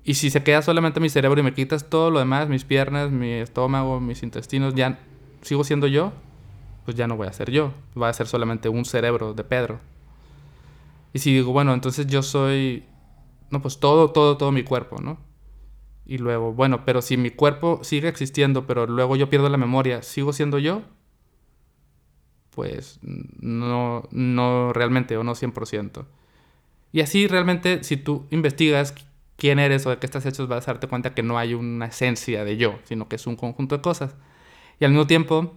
[0.06, 3.12] Y si se queda solamente mi cerebro y me quitas todo lo demás, mis piernas,
[3.12, 5.00] mi estómago, mis intestinos, ya
[5.42, 6.14] sigo siendo yo,
[6.86, 7.74] pues ya no voy a ser yo.
[8.02, 9.82] Va a ser solamente un cerebro de Pedro.
[11.12, 12.86] Y si digo, bueno, entonces yo soy,
[13.50, 15.18] no, pues todo, todo, todo mi cuerpo, ¿no?
[16.06, 20.04] Y luego, bueno, pero si mi cuerpo sigue existiendo, pero luego yo pierdo la memoria,
[20.04, 20.84] ¿sigo siendo yo?
[22.58, 26.06] Pues no, no realmente o no 100%.
[26.92, 28.96] Y así realmente, si tú investigas
[29.36, 31.86] quién eres o de qué estás hecho, vas a darte cuenta que no hay una
[31.86, 34.16] esencia de yo, sino que es un conjunto de cosas.
[34.80, 35.54] Y al mismo tiempo,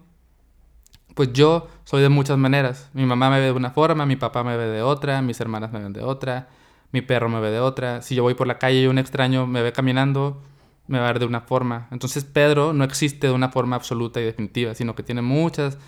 [1.15, 2.91] pues yo soy de muchas maneras.
[2.93, 5.73] Mi mamá me ve de una forma, mi papá me ve de otra, mis hermanas
[5.73, 6.51] me ven de otra,
[6.93, 8.03] mi perro me ve de otra.
[8.03, 10.43] Si yo voy por la calle y un extraño me ve caminando,
[10.87, 11.89] me va a ver de una forma.
[11.93, 15.79] Entonces Pedro no existe de una forma absoluta y definitiva, sino que tiene muchas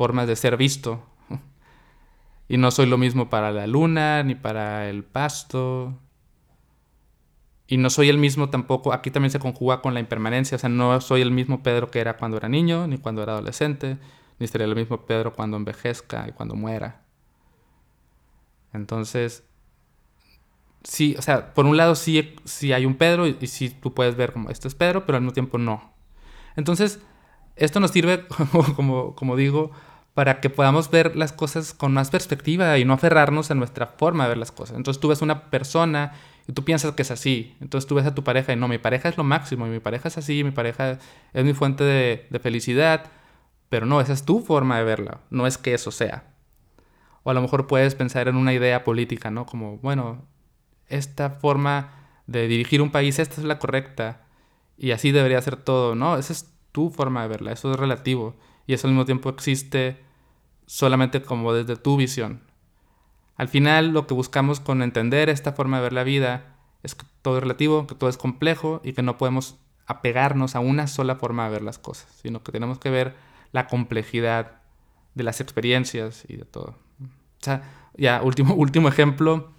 [0.00, 1.02] formas de ser visto.
[2.48, 5.92] Y no soy lo mismo para la luna, ni para el pasto.
[7.66, 10.70] Y no soy el mismo tampoco, aquí también se conjuga con la impermanencia, o sea,
[10.70, 13.98] no soy el mismo Pedro que era cuando era niño, ni cuando era adolescente,
[14.38, 17.02] ni sería el mismo Pedro cuando envejezca y cuando muera.
[18.72, 19.44] Entonces,
[20.82, 22.38] sí, o sea, por un lado sí,
[22.72, 25.34] hay un Pedro y, sí tú puedes ver como esto es Pedro, pero al mismo
[25.34, 25.92] tiempo no.
[26.56, 27.00] Entonces,
[27.56, 28.26] esto nos sirve,
[28.76, 29.72] como, como digo,
[30.14, 34.24] para que podamos ver las cosas con más perspectiva y no aferrarnos a nuestra forma
[34.24, 34.76] de ver las cosas.
[34.76, 36.12] Entonces tú ves una persona
[36.48, 37.56] y tú piensas que es así.
[37.60, 39.80] Entonces tú ves a tu pareja y no, mi pareja es lo máximo, y mi
[39.80, 40.98] pareja es así, mi pareja
[41.32, 43.10] es mi fuente de, de felicidad
[43.70, 46.34] pero no, esa es tu forma de verla, no es que eso sea.
[47.22, 49.46] O a lo mejor puedes pensar en una idea política, ¿no?
[49.46, 50.26] Como, bueno,
[50.88, 51.92] esta forma
[52.26, 54.26] de dirigir un país, esta es la correcta
[54.76, 56.18] y así debería ser todo, ¿no?
[56.18, 58.36] Esa es tu forma de verla, eso es relativo
[58.70, 59.98] y eso al mismo tiempo existe
[60.64, 62.40] solamente como desde tu visión.
[63.36, 66.54] Al final lo que buscamos con entender esta forma de ver la vida
[66.84, 70.60] es que todo es relativo, que todo es complejo y que no podemos apegarnos a
[70.60, 73.16] una sola forma de ver las cosas, sino que tenemos que ver
[73.50, 74.60] la complejidad
[75.16, 76.76] de las experiencias y de todo.
[77.96, 79.50] Ya, último, último ejemplo,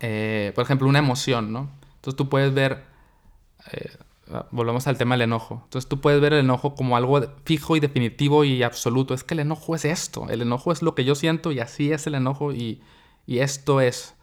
[0.00, 1.70] eh, por ejemplo, una emoción, ¿no?
[1.94, 2.84] Entonces tú puedes ver,
[3.72, 3.96] eh,
[4.50, 7.80] volvemos al tema del enojo, entonces tú puedes ver el enojo como algo fijo y
[7.80, 9.14] definitivo y absoluto.
[9.14, 11.92] Es que el enojo es esto, el enojo es lo que yo siento y así
[11.92, 12.80] es el enojo y,
[13.26, 14.14] y esto es.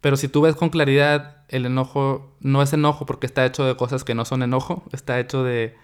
[0.00, 3.76] Pero si tú ves con claridad, el enojo no es enojo porque está hecho de
[3.76, 5.76] cosas que no son enojo, está hecho de,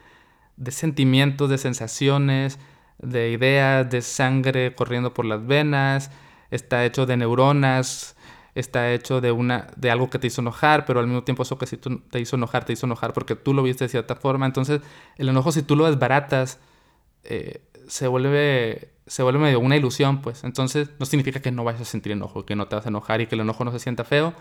[0.57, 2.59] de sentimientos, de sensaciones,
[2.99, 6.11] de ideas, de sangre corriendo por las venas,
[6.51, 8.16] está hecho de neuronas,
[8.57, 11.59] está hecho de, una, de algo que te hizo enojar, pero al mismo tiempo eso
[11.59, 14.17] que si tú te hizo enojar, te hizo enojar porque tú lo viste de cierta
[14.17, 14.47] forma.
[14.47, 14.81] Entonces,
[15.17, 16.59] el enojo, si tú lo desbaratas,
[17.25, 20.43] eh, se, vuelve, se vuelve medio una ilusión, pues.
[20.43, 23.21] Entonces, no significa que no vayas a sentir enojo, que no te vas a enojar
[23.21, 24.33] y que el enojo no se sienta feo,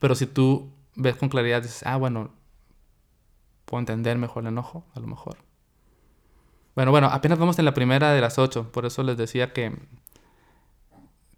[0.00, 2.32] pero si tú ves con claridad, dices, ah, bueno,
[3.64, 5.36] puedo entender mejor el enojo, a lo mejor.
[6.74, 9.72] Bueno, bueno, apenas vamos en la primera de las ocho, por eso les decía que,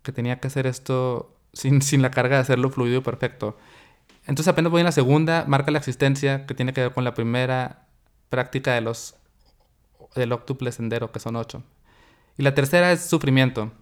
[0.03, 3.57] que tenía que hacer esto sin, sin la carga de hacerlo fluido y perfecto.
[4.27, 7.15] Entonces apenas voy en la segunda, marca la existencia, que tiene que ver con la
[7.15, 7.87] primera
[8.29, 9.15] práctica de los
[10.15, 11.63] del octuple sendero, que son ocho.
[12.37, 13.73] Y la tercera es sufrimiento.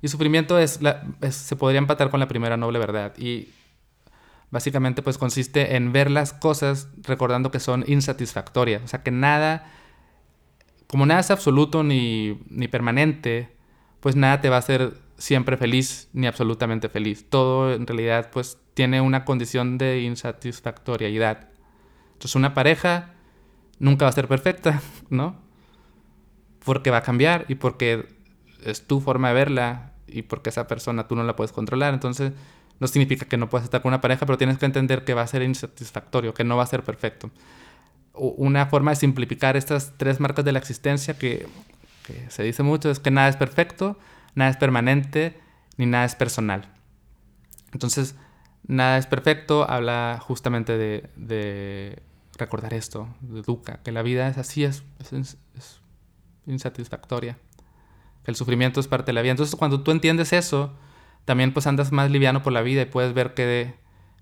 [0.00, 0.80] Y sufrimiento es,
[1.30, 3.16] se podría empatar con la primera noble verdad.
[3.18, 3.50] Y
[4.50, 8.82] básicamente pues consiste en ver las cosas recordando que son insatisfactorias.
[8.82, 9.66] O sea, que nada
[10.94, 13.48] como nada es absoluto ni, ni permanente,
[13.98, 14.94] pues nada te va a hacer
[15.24, 17.24] siempre feliz ni absolutamente feliz.
[17.30, 21.48] Todo en realidad pues tiene una condición de insatisfactoriedad.
[22.12, 23.14] Entonces una pareja
[23.78, 25.40] nunca va a ser perfecta, ¿no?
[26.62, 28.06] Porque va a cambiar y porque
[28.62, 31.94] es tu forma de verla y porque esa persona tú no la puedes controlar.
[31.94, 32.32] Entonces
[32.78, 35.22] no significa que no puedas estar con una pareja, pero tienes que entender que va
[35.22, 37.30] a ser insatisfactorio, que no va a ser perfecto.
[38.12, 41.46] Una forma de simplificar estas tres marcas de la existencia que,
[42.06, 43.98] que se dice mucho es que nada es perfecto,
[44.34, 45.38] nada es permanente,
[45.76, 46.72] ni nada es personal.
[47.72, 48.16] Entonces,
[48.66, 52.02] nada es perfecto, habla justamente de,
[52.36, 54.84] recordar esto, de Duca, que la vida es así, es,
[56.46, 57.38] insatisfactoria,
[58.24, 59.32] que el sufrimiento es parte de la vida.
[59.32, 60.74] Entonces, cuando tú entiendes eso,
[61.24, 63.74] también pues andas más liviano por la vida y puedes ver que,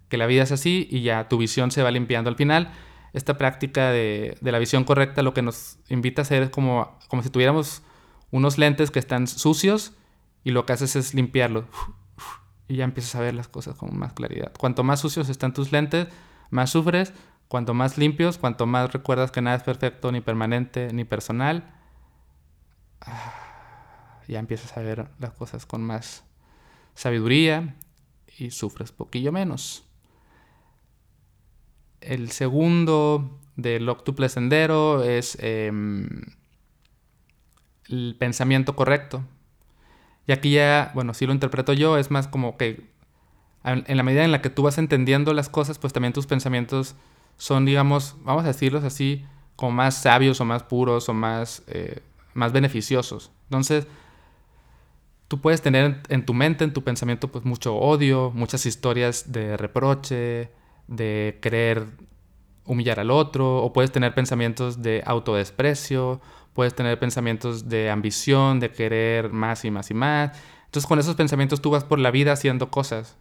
[0.09, 2.31] que la vida es así y ya tu visión se va limpiando.
[2.31, 2.73] Al final,
[3.13, 6.99] esta práctica de, de, la visión correcta lo que nos invita a hacer es como,
[7.09, 7.83] como si tuviéramos
[8.31, 9.95] unos lentes que están sucios
[10.45, 11.67] y lo que haces es limpiarlo.
[12.69, 14.53] Y ya empiezas a ver las cosas con más claridad.
[14.59, 16.09] Cuanto más sucios están tus lentes,
[16.51, 17.13] más sufres.
[17.53, 21.71] Cuanto más limpios, cuanto más recuerdas que nada es perfecto, ni permanente, ni personal,
[23.03, 26.25] ah, ya empiezas a ver las cosas con más
[26.95, 27.77] sabiduría
[28.39, 29.85] y sufres poquillo menos.
[32.01, 36.23] El segundo del octuple sendero es em,
[37.91, 39.25] el pensamiento correcto.
[40.27, 42.93] Y aquí ya, bueno, si lo interpreto yo, es más como que
[43.65, 46.97] en la medida en la que tú vas entendiendo las cosas, pues también tus pensamientos
[47.37, 49.25] son, digamos, vamos a decirlos así,
[49.57, 52.01] como más sabios o más puros o más, eh,
[52.35, 53.31] más beneficiosos.
[53.45, 53.87] Entonces,
[55.29, 59.57] tú puedes tener en tu mente, en tu pensamiento, pues mucho odio, muchas historias de
[59.57, 60.51] reproche,
[60.89, 61.87] de querer
[62.65, 66.21] humillar al otro, o puedes tener pensamientos de autodesprecio,
[66.53, 70.39] puedes tener pensamientos de ambición, de querer más y más y más.
[70.67, 73.17] Entonces con esos pensamientos tú vas por la vida haciendo cosas.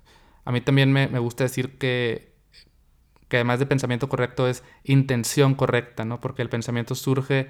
[0.45, 2.33] A mí también me, gusta decir que,
[3.27, 6.19] que además de pensamiento correcto es intención correcta, ¿no?
[6.19, 7.49] Porque el pensamiento surge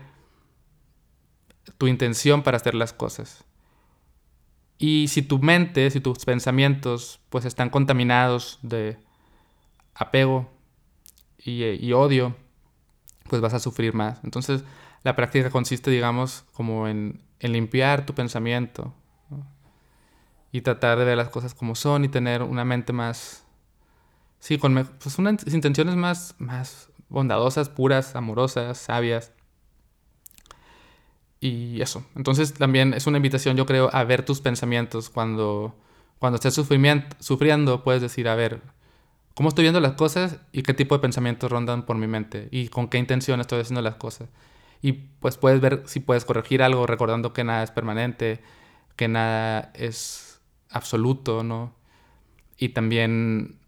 [1.78, 3.46] tu intención para hacer las cosas.
[4.78, 8.98] Y si tu mente, si tus pensamientos pues están contaminados de
[9.94, 10.50] apego
[11.38, 12.36] y, y odio,
[13.30, 14.20] pues vas a sufrir más.
[14.24, 14.64] Entonces,
[15.04, 18.93] la práctica consiste, digamos, como en, limpiar tu pensamiento
[20.52, 23.43] y tratar de ver las cosas como son y tener una mente más,
[24.39, 29.32] sí, con pues unas intenciones más, más bondadosas, puras, amorosas, sabias.
[31.39, 32.06] Y eso.
[32.16, 35.10] Entonces también es una invitación, yo creo, a ver tus pensamientos.
[35.10, 35.76] Cuando,
[36.20, 38.62] cuando estés sufriendo, puedes decir, a ver,
[39.34, 42.49] ¿cómo estoy viendo las cosas y qué tipo de pensamientos rondan por mi mente?
[42.52, 44.30] Y con qué intención estoy haciendo las cosas
[44.82, 48.42] y pues puedes ver si puedes corregir algo recordando que nada es permanente,
[48.96, 51.76] que nada es absoluto, ¿no?
[52.58, 53.60] Y también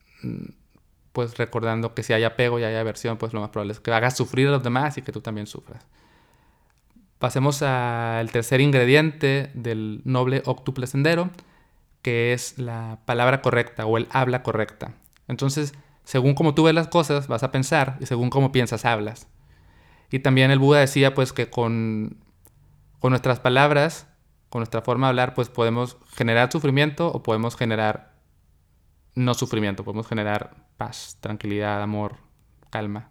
[1.11, 3.91] pues recordando que si hay apego y hay aversión, pues lo más probable es que
[3.91, 5.86] hagas sufrir a los demás y que tú también sufras.
[7.20, 11.30] Pasemos al tercer ingrediente del noble octuple sendero,
[12.01, 14.95] que es la palabra correcta o el habla correcta.
[15.28, 19.28] Entonces, según cómo tú ves las cosas, vas a pensar y según cómo piensas, hablas.
[20.14, 22.18] Y también el Buda decía pues que con,
[22.99, 24.05] con nuestras palabras,
[24.49, 28.14] con nuestra forma de hablar, pues podemos generar sufrimiento o podemos generar
[29.16, 32.18] no sufrimiento, podemos generar paz, tranquilidad, amor,
[32.70, 33.09] calma.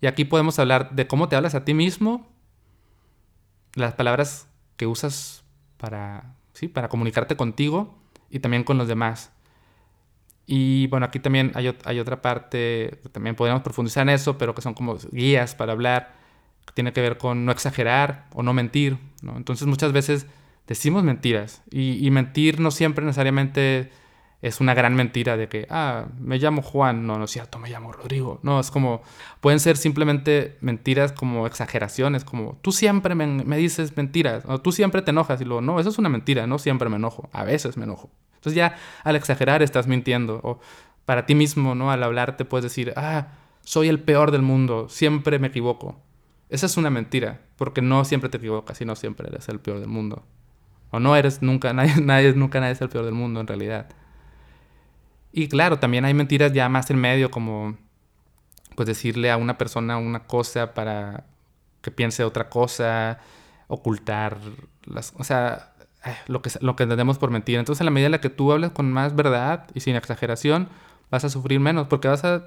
[0.00, 2.26] Y aquí podemos hablar de cómo te hablas a ti mismo,
[3.74, 4.48] las palabras
[4.78, 5.44] que usas
[5.76, 6.68] para, ¿sí?
[6.68, 7.98] para comunicarte contigo
[8.30, 9.32] y también con los demás.
[10.52, 11.68] Y bueno, aquí también hay,
[12.00, 16.16] otra parte, también podríamos profundizar en eso, pero que son como guías para hablar,
[16.66, 18.98] que tiene que ver con no exagerar o no mentir.
[19.22, 19.36] ¿no?
[19.36, 20.26] Entonces muchas veces
[20.66, 23.92] decimos mentiras y, y, mentir no siempre necesariamente
[24.42, 27.70] es una gran mentira de que, ah, me llamo Juan, no, no es cierto, me
[27.70, 28.40] llamo Rodrigo.
[28.42, 29.02] No, es como,
[29.40, 34.72] pueden ser simplemente mentiras como exageraciones, como tú siempre me, me dices mentiras, o tú
[34.72, 37.44] siempre te enojas y luego, no, eso es una mentira, no siempre me enojo, a
[37.44, 38.10] veces me enojo.
[38.40, 40.40] Entonces ya al exagerar estás mintiendo.
[40.42, 40.60] O
[41.04, 41.90] para ti mismo, ¿no?
[41.90, 43.28] Al hablar te puedes decir, ah,
[43.62, 46.00] soy el peor del mundo, siempre me equivoco.
[46.48, 49.80] Esa es una mentira, porque no siempre te equivocas y no siempre eres el peor
[49.80, 50.24] del mundo.
[50.90, 53.88] O no eres nunca, nadie, nadie, nunca nadie es el peor del mundo en realidad.
[55.32, 57.76] Y claro, también hay mentiras ya más en medio, como
[58.74, 61.24] pues decirle a una persona una cosa para
[61.82, 63.18] que piense otra cosa,
[63.68, 64.38] ocultar
[64.84, 65.12] las...
[65.18, 65.69] O sea,
[66.26, 67.58] lo que, lo que entendemos por mentira.
[67.60, 70.68] Entonces, a la medida en la que tú hablas con más verdad y sin exageración,
[71.10, 72.44] vas a sufrir menos, porque vas a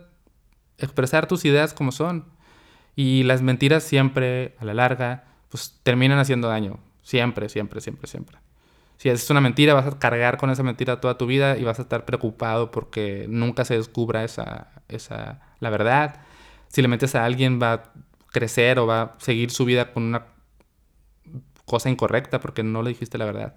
[0.77, 2.25] expresar tus ideas como son.
[2.95, 6.79] Y las mentiras siempre, a la larga, pues terminan haciendo daño.
[7.01, 8.37] Siempre, siempre, siempre, siempre.
[8.97, 11.79] Si es una mentira, vas a cargar con esa mentira toda tu vida y vas
[11.79, 16.21] a estar preocupado porque nunca se descubra esa, esa, la verdad.
[16.69, 17.83] Si le metes a alguien, va a
[18.31, 20.32] crecer o va a seguir su vida con una
[21.65, 23.55] cosa incorrecta porque no le dijiste la verdad.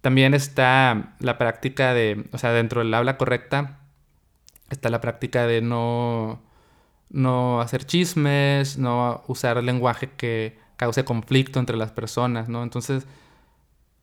[0.00, 3.80] También está la práctica de, o sea, dentro del habla correcta,
[4.70, 6.40] está la práctica de no,
[7.10, 12.62] no hacer chismes, no usar lenguaje que cause conflicto entre las personas, ¿no?
[12.62, 13.06] Entonces,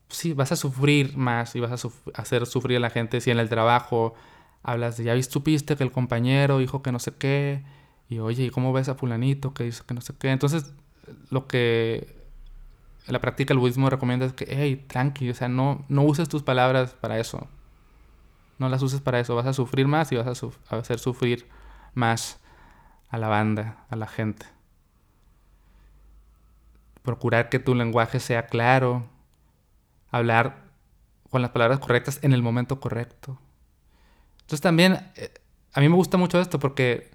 [0.10, 3.40] sí, vas a sufrir más y vas a hacer sufrir a la gente si en
[3.40, 4.14] el trabajo
[4.64, 7.64] hablas de, ya supiste que el compañero dijo que no sé qué,
[8.10, 10.30] y oye, ¿y cómo ves a fulanito que dice que no sé qué?
[10.32, 10.74] Entonces,
[11.30, 12.17] lo que
[13.08, 16.94] la práctica del budismo recomienda que, hey, tranqui, o sea, no, no uses tus palabras
[16.94, 17.48] para eso.
[18.60, 21.48] No las uses para eso, vas a sufrir más y vas a, a hacer sufrir
[21.94, 22.40] más
[23.10, 24.46] a la banda, a la gente.
[27.04, 29.08] Procurar que tu lenguaje sea claro,
[30.12, 30.68] hablar
[31.30, 33.40] con las palabras correctas en el momento correcto.
[34.42, 35.34] Entonces también, eh,
[35.74, 37.12] a mí me gusta mucho esto porque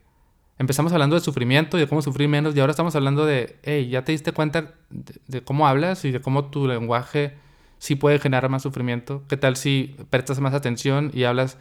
[0.62, 3.88] empezamos hablando de sufrimiento y de cómo sufrir menos y ahora estamos hablando de, hey,
[3.88, 7.36] ya te diste cuenta de, cómo hablas y de cómo tu lenguaje
[7.78, 9.24] sí puede generar más sufrimiento.
[9.28, 11.58] ¿Qué tal si prestas más atención y hablas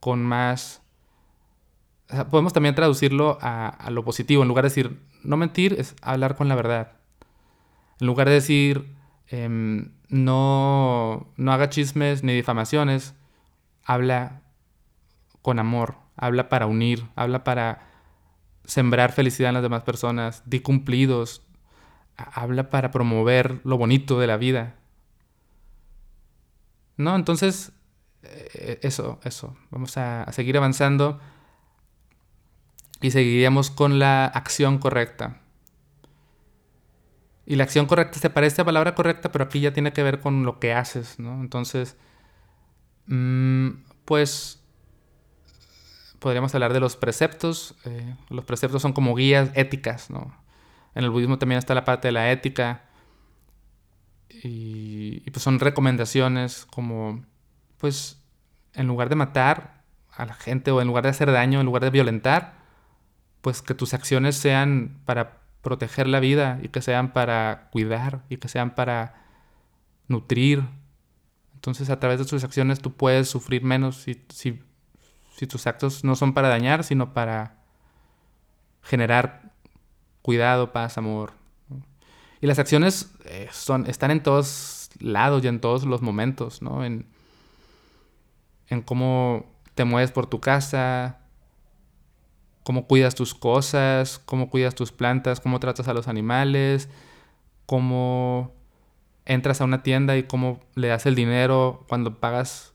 [0.00, 0.82] con más...
[2.32, 4.42] podemos también traducirlo a, lo positivo.
[4.42, 6.94] En lugar de decir no mentir, es hablar con la verdad.
[8.00, 8.92] En lugar de decir
[9.28, 13.14] em, no, no haga chismes ni difamaciones,
[13.84, 14.42] habla
[15.42, 17.91] con amor, habla para unir, habla para
[18.64, 21.42] sembrar felicidad en las demás personas, di cumplidos,
[22.16, 24.76] habla para promover lo bonito de la vida.
[26.96, 27.16] ¿No?
[27.16, 27.72] Entonces,
[28.22, 29.56] eh, eso, eso.
[29.70, 31.20] Vamos a, seguir avanzando
[33.00, 35.40] y seguiríamos con la acción correcta.
[37.44, 40.20] Y la acción correcta se parece a palabra correcta, pero aquí ya tiene que ver
[40.20, 41.40] con lo que haces, ¿no?
[41.40, 41.96] Entonces,
[43.06, 43.70] mm,
[44.04, 44.61] pues
[46.22, 47.74] podríamos hablar de los preceptos.
[47.84, 50.34] Eh, los preceptos son como guías éticas, ¿no?
[50.94, 52.84] En el budismo también está la parte de la ética.
[54.30, 57.24] Y, pues son recomendaciones como,
[57.78, 58.22] pues,
[58.72, 61.82] en lugar de matar a la gente o en lugar de hacer daño, en lugar
[61.82, 62.54] de violentar,
[63.40, 68.36] pues que tus acciones sean para proteger la vida y que sean para cuidar y
[68.36, 69.24] que sean para
[70.08, 70.64] nutrir.
[71.54, 74.62] Entonces a través de tus acciones tú puedes sufrir menos si,
[75.42, 77.56] si tus actos no son para dañar, sino para
[78.80, 79.50] generar
[80.22, 81.32] cuidado, paz, amor.
[82.40, 86.84] Y las acciones eh, son, están en todos lados y en todos los momentos, ¿no?
[86.84, 87.06] En,
[88.68, 91.18] en cómo te mueves por tu casa,
[92.62, 96.88] cómo cuidas tus cosas, cómo cuidas tus plantas, cómo tratas a los animales,
[97.66, 98.54] cómo
[99.24, 102.71] entras a una tienda y cómo le das el dinero cuando pagas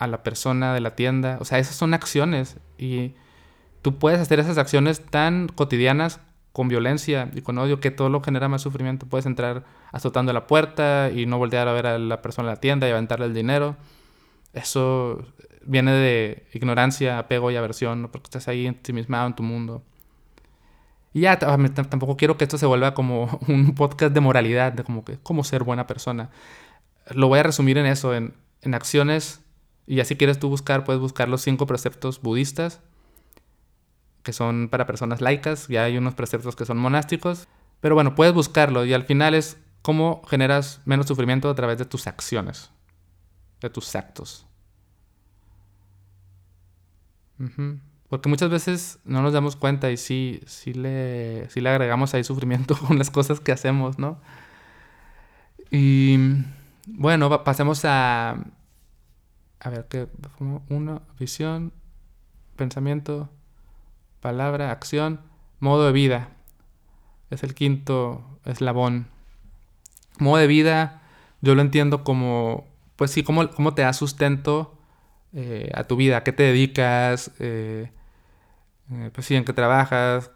[0.00, 1.36] a la persona de la tienda.
[1.40, 3.14] O sea, esas son acciones y
[3.82, 6.20] tú puedes hacer esas acciones tan cotidianas
[6.52, 9.06] con violencia y con odio que todo lo genera más sufrimiento.
[9.06, 12.60] Puedes entrar azotando la puerta y no voltear a ver a la persona de la
[12.60, 13.76] tienda y aventarle el dinero.
[14.54, 15.22] Eso
[15.66, 19.84] viene de ignorancia, apego y aversión, porque estás ahí ensimismado en tu mundo.
[21.12, 25.04] Y ya, tampoco quiero que esto se vuelva como un podcast de moralidad, de como
[25.04, 26.30] que cómo ser buena persona.
[27.10, 29.44] Lo voy a resumir en eso, en, en acciones,
[29.90, 32.80] y así quieres tú buscar, puedes buscar los cinco preceptos budistas,
[34.22, 37.48] que son para personas laicas, ya hay unos preceptos que son monásticos,
[37.80, 41.86] pero bueno, puedes buscarlo y al final es cómo generas menos sufrimiento a través de
[41.86, 42.70] tus acciones,
[43.60, 44.46] de tus actos.
[48.08, 52.22] Porque muchas veces no nos damos cuenta y sí, sí, le, sí le agregamos ahí
[52.22, 54.20] sufrimiento con las cosas que hacemos, ¿no?
[55.72, 56.16] Y
[56.86, 58.36] bueno, pasemos a...
[59.60, 60.08] A ver, ¿qué?
[60.68, 61.72] Uno, visión,
[62.56, 63.28] pensamiento,
[64.20, 65.20] palabra, acción,
[65.58, 66.30] modo de vida.
[67.28, 69.08] Es el quinto eslabón.
[70.18, 71.02] Modo de vida,
[71.42, 74.78] yo lo entiendo como, pues sí, cómo, te da sustento
[75.34, 77.92] eh, a tu vida, a qué te dedicas, eh,
[78.90, 80.30] eh, pues sí, en qué trabajas,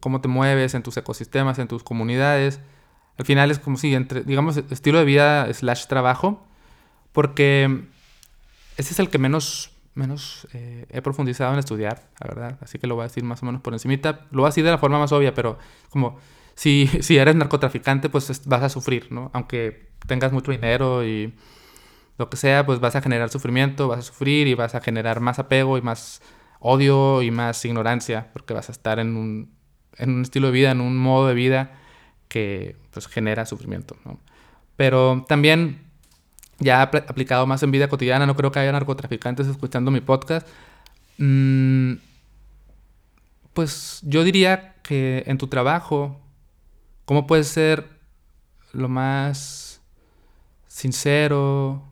[0.00, 2.60] cómo te mueves en tus ecosistemas, en tus comunidades.
[3.16, 6.44] Al final es como si, entre, digamos, estilo de vida slash trabajo,
[7.12, 7.88] porque
[8.80, 12.58] ese es el que menos, menos he profundizado en estudiar, la verdad.
[12.60, 14.26] Así que lo voy a decir más o menos por encimita.
[14.30, 15.58] Lo voy a decir de la forma más obvia, pero
[15.90, 16.18] como
[16.54, 19.30] si, si eres narcotraficante, pues vas a sufrir, ¿no?
[19.34, 21.34] Aunque tengas mucho dinero y
[22.18, 25.20] lo que sea, pues vas a generar sufrimiento, vas a sufrir y vas a generar
[25.20, 26.20] más apego y más
[26.58, 29.54] odio y más ignorancia, porque vas a estar en un,
[29.96, 31.78] en un estilo de vida, en un modo de vida
[32.28, 33.96] que pues, genera sufrimiento.
[34.76, 35.89] Pero también,
[36.60, 40.46] ya aplicado más en vida cotidiana, no creo que haya narcotraficantes escuchando mi podcast.
[41.18, 41.94] Mm,
[43.52, 46.20] pues yo diría que en tu trabajo,
[47.04, 47.88] ¿cómo puedes ser
[48.72, 49.82] lo más
[50.68, 51.82] sincero,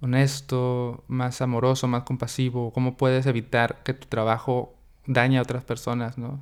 [0.00, 2.72] honesto, más amoroso, más compasivo?
[2.72, 4.74] ¿Cómo puedes evitar que tu trabajo
[5.06, 6.40] dañe a otras personas, no?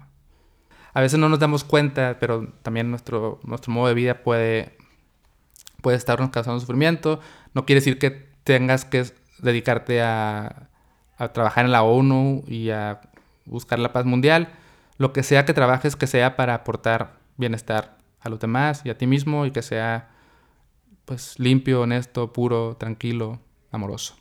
[0.93, 4.76] A veces no nos damos cuenta, pero también nuestro, nuestro modo de vida puede,
[5.87, 7.21] puede estarnos causando sufrimiento.
[7.55, 8.11] No quiere decir que
[8.43, 9.05] tengas que
[9.39, 10.69] dedicarte a,
[11.33, 13.03] trabajar en la ONU y a
[13.45, 14.49] buscar la paz mundial.
[14.99, 18.99] Lo que sea que trabajes, que sea para aportar bienestar a los demás y a
[18.99, 20.11] ti mismo y que sea
[21.05, 23.39] pues limpio, honesto, puro, tranquilo,
[23.71, 24.17] amoroso.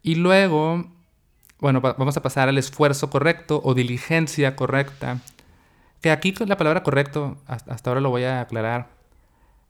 [0.00, 0.90] Y luego,
[1.58, 5.18] bueno, vamos a pasar al esfuerzo correcto o diligencia correcta.
[6.00, 8.88] Que aquí la palabra correcto, hasta ahora lo voy a aclarar,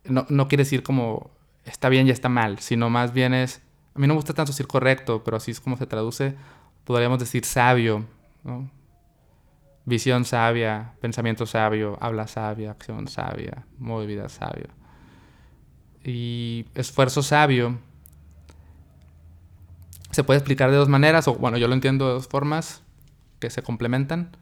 [0.05, 1.31] no, no quiere decir como
[1.64, 3.62] está bien y está mal, sino más bien es,
[3.95, 6.35] a mí no me gusta tanto decir correcto, pero así es como se traduce,
[6.85, 8.05] podríamos decir sabio,
[9.85, 14.68] visión sabia, pensamiento sabio, habla sabia, acción sabia, modo de vida sabio.
[16.03, 17.78] Y esfuerzo sabio
[20.11, 22.83] se puede explicar de dos maneras, o bueno, yo lo entiendo de dos formas
[23.39, 24.37] que se complementan.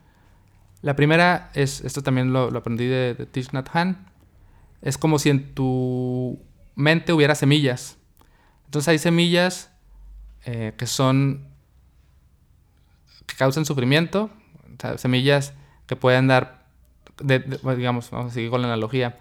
[0.82, 3.50] La primera es, esto también lo, aprendí de, de Thich
[4.80, 6.38] es como si en tu
[6.76, 7.98] mente hubiera semillas.
[8.66, 9.70] Entonces hay semillas
[10.44, 11.48] eh, que son,
[13.26, 14.30] que causan sufrimiento,
[14.96, 15.54] semillas
[15.86, 16.66] que pueden dar,
[17.20, 19.18] digamos, vamos a seguir con la analogía,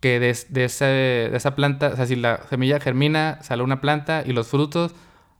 [0.00, 4.32] que de, de, esa planta, o sea, si la semilla germina, sale una planta y
[4.32, 4.94] los frutos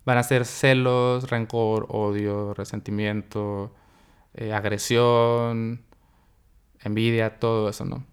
[0.05, 3.73] van a ser celos, rencor, odio, resentimiento,
[4.35, 5.83] eh, agresión,
[6.81, 8.05] envidia, todo eso, ¿no?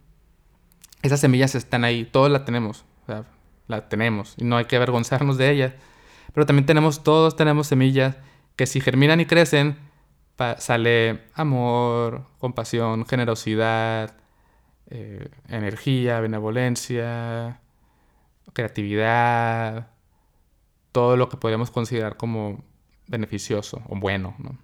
[1.02, 3.24] Esas semillas están ahí, todos las tenemos, o
[3.68, 5.74] la tenemos y no hay que avergonzarnos de ellas.
[6.34, 8.18] Pero también tenemos, todos tenemos semillas
[8.56, 9.78] que si germinan y crecen,
[10.58, 14.16] sale amor, compasión, generosidad,
[14.90, 17.62] eh, energía, benevolencia,
[18.54, 19.90] creatividad,
[20.92, 22.64] todo lo que podríamos considerar como
[23.08, 24.58] beneficioso o bueno, ¿no?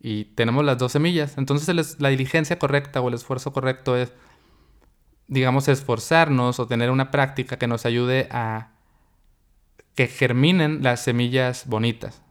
[0.00, 1.36] Y tenemos las dos semillas.
[1.36, 4.12] Entonces la diligencia correcta o el esfuerzo correcto es,
[5.28, 8.70] digamos, esforzarnos o tener una práctica que nos ayude a
[9.94, 12.22] que germinen las semillas bonitas.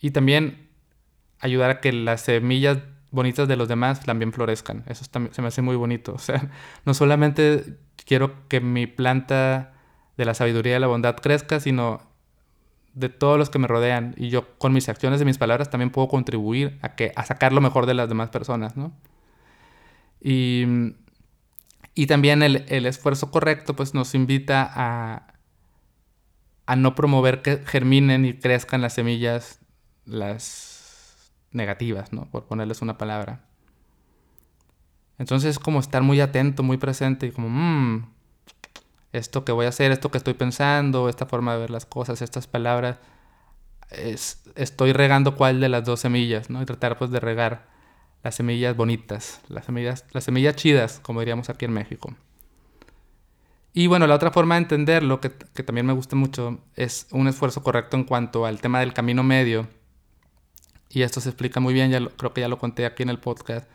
[0.00, 0.68] Y también
[1.40, 2.78] ayudar a que las semillas
[3.10, 4.84] bonitas de los demás también florezcan.
[4.86, 6.14] Eso se me hace muy bonito.
[6.14, 6.50] O sea,
[6.84, 9.74] no solamente quiero que mi planta
[10.16, 12.11] de la sabiduría y la bondad crezca, sino
[12.94, 14.14] de todos los que me rodean.
[14.16, 17.52] Y yo con mis acciones y mis palabras también puedo contribuir a, que, a sacar
[17.52, 18.92] lo mejor de las demás personas, ¿no?
[20.20, 20.94] Y,
[21.94, 25.34] y también el, el, esfuerzo correcto pues nos invita a,
[26.66, 29.60] a no promover que germinen y crezcan las semillas,
[30.04, 32.30] las negativas, ¿no?
[32.30, 33.44] Por ponerles una palabra.
[35.18, 38.11] Entonces es como estar muy atento, muy presente y como, mmm,
[39.12, 42.22] esto que voy a hacer, esto que estoy pensando, esta forma de ver las cosas,
[42.22, 42.98] estas palabras,
[43.90, 46.62] es, estoy regando cuál de las dos semillas, ¿no?
[46.62, 47.68] Y tratar pues de regar
[48.22, 52.14] las semillas bonitas, las semillas, las semillas chidas, como diríamos aquí en México.
[53.74, 57.28] Y bueno, la otra forma de entenderlo, que, que también me gusta mucho, es un
[57.28, 59.68] esfuerzo correcto en cuanto al tema del camino medio.
[60.90, 63.18] Y esto se explica muy bien, ya creo que ya lo conté aquí en el
[63.18, 63.68] podcast,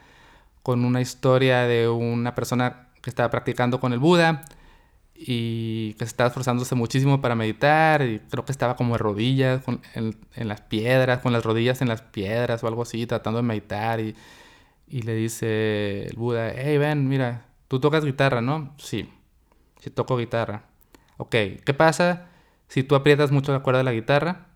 [0.64, 4.44] con una historia de una persona que estaba practicando con el Buda
[5.20, 9.64] y que estaba esforzándose muchísimo para meditar y creo que estaba como de rodillas
[9.96, 10.16] en,
[10.48, 14.16] las piedras, con las rodillas en las piedras o algo así, tratando de meditar y,
[14.88, 18.74] y le dice el Buda, hey, ven, mira, tú tocas guitarra, ¿no?
[18.78, 19.12] Sí,
[19.80, 20.64] sí toco guitarra.
[21.18, 21.32] Ok,
[21.66, 22.28] ¿qué pasa
[22.68, 24.48] si tú aprietas mucho la cuerda de la guitarra?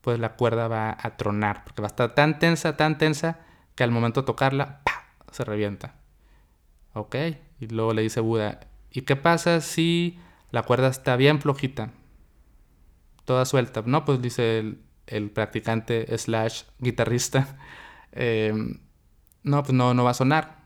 [0.00, 3.40] Pues la cuerda va a tronar, porque va a estar tan tensa, tan tensa,
[3.74, 5.04] que al momento de tocarla, ¡pah!
[5.32, 5.96] se revienta.
[6.94, 7.16] Ok,
[7.60, 8.60] y luego le dice Buda,
[8.90, 10.18] ¿Y qué pasa si
[10.50, 11.90] la cuerda está bien flojita?
[13.24, 13.82] Toda suelta.
[13.84, 14.76] No, pues dice
[15.06, 17.56] el, practicante slash guitarrista.
[18.10, 18.80] Em,
[19.42, 20.62] no, pues no, no va a sonar.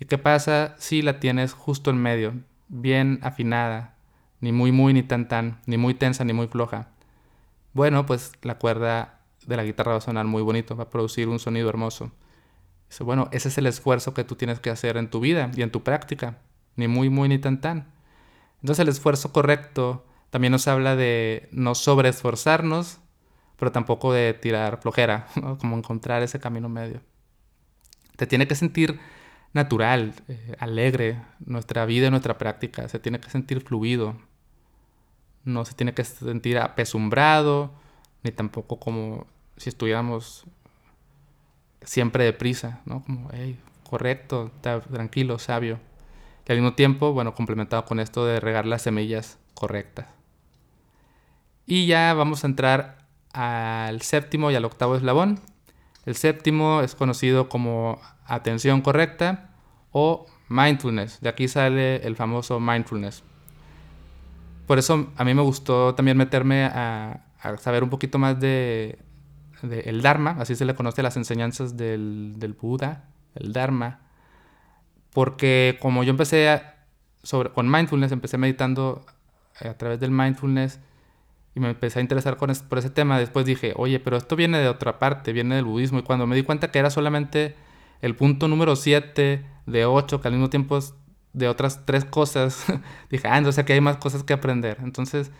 [0.00, 2.34] ¿Y qué pasa si la tienes justo en medio?
[2.68, 3.96] Bien afinada.
[4.40, 5.60] Ni muy muy ni tan tan.
[5.66, 6.88] Ni muy tensa ni muy floja.
[7.74, 10.74] Bueno, pues la cuerda de la guitarra va a sonar muy bonito.
[10.74, 12.12] Va a producir un sonido hermoso.
[12.88, 15.62] Dice, bueno, ese es el esfuerzo que tú tienes que hacer en tu vida y
[15.62, 16.38] en tu práctica
[16.76, 17.92] ni muy, muy, ni tan, tan.
[18.60, 22.98] Entonces el esfuerzo correcto también nos habla de no sobreesforzarnos,
[23.58, 25.28] pero tampoco de tirar flojera,
[25.60, 27.00] como encontrar ese camino medio.
[28.16, 28.98] Te tiene que sentir
[29.52, 34.16] natural, eh, alegre, nuestra vida y nuestra práctica, se tiene que sentir fluido,
[35.44, 37.72] no se tiene que sentir apesumbrado,
[38.22, 40.44] ni tampoco como si estuviéramos
[41.82, 43.04] siempre deprisa, ¿no?
[43.04, 43.58] Como, hey,
[43.88, 45.78] correcto, tranquilo, sabio.
[46.46, 50.06] Y al mismo tiempo, bueno, complementado con esto de regar las semillas correctas.
[51.66, 52.98] Y ya vamos a entrar
[53.32, 55.40] al séptimo y al octavo eslabón.
[56.04, 59.50] El séptimo es conocido como atención correcta
[59.90, 61.20] o mindfulness.
[61.20, 63.22] De aquí sale el famoso mindfulness.
[64.66, 67.20] Por eso a mí me gustó también meterme a,
[67.58, 68.98] saber un poquito más de,
[69.62, 74.03] el Dharma, así se le conoce las enseñanzas del Buda, el Dharma.
[75.14, 76.60] Porque como yo empecé
[77.22, 79.06] sobre, con mindfulness, empecé meditando
[79.60, 80.80] a través del mindfulness
[81.54, 84.58] y me empecé a interesar con, por ese tema, después dije, oye, pero esto viene
[84.58, 86.00] de otra parte, viene del budismo.
[86.00, 87.54] Y cuando me di cuenta que era solamente
[88.02, 90.94] el punto número 7 de 8, que al mismo tiempo es
[91.32, 92.66] de otras tres cosas,
[93.10, 94.78] dije, ah, entonces aquí hay más cosas que aprender.
[94.82, 95.30] Entonces,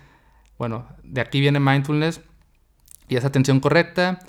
[0.56, 2.20] bueno, de aquí viene mindfulness
[3.08, 4.20] y esa atención correcta.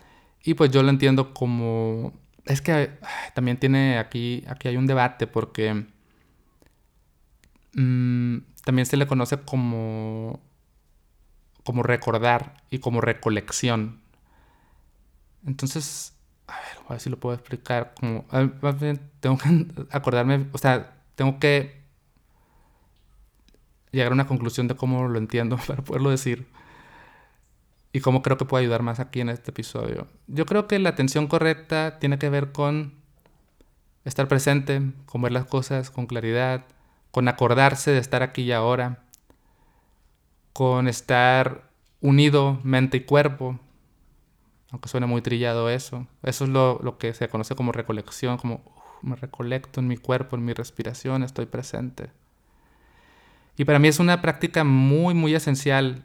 [0.43, 2.13] Y pues yo lo entiendo como...
[2.45, 2.91] Es que
[3.33, 5.85] también tiene aquí, aquí hay un debate porque
[7.73, 10.41] mm, también se le conoce como
[11.65, 13.99] como recordar y como recolección.
[15.47, 16.13] Entonces,
[16.47, 17.95] a ver, a ver si lo puedo explicar.
[17.99, 18.23] Como,
[19.19, 21.83] tengo que acordarme, o sea, tengo que
[23.91, 26.47] llegar a una conclusión de cómo lo entiendo para poderlo decir.
[27.95, 30.09] Y cómo creo que puede ayudar más aquí en este episodio.
[30.27, 32.93] Yo creo que la atención correcta tiene que ver con
[34.03, 36.65] estar presente, con ver las cosas con claridad,
[37.11, 39.05] con acordarse de estar aquí y ahora,
[40.51, 41.69] con estar
[42.01, 43.61] unido mente y cuerpo,
[44.71, 46.05] aunque suene muy trillado eso.
[46.21, 48.61] Eso es lo, que se conoce como recolección, como
[49.03, 52.11] me recolecto en mi cuerpo, en mi respiración, estoy presente.
[53.55, 56.03] Y para mí es una práctica muy, muy esencial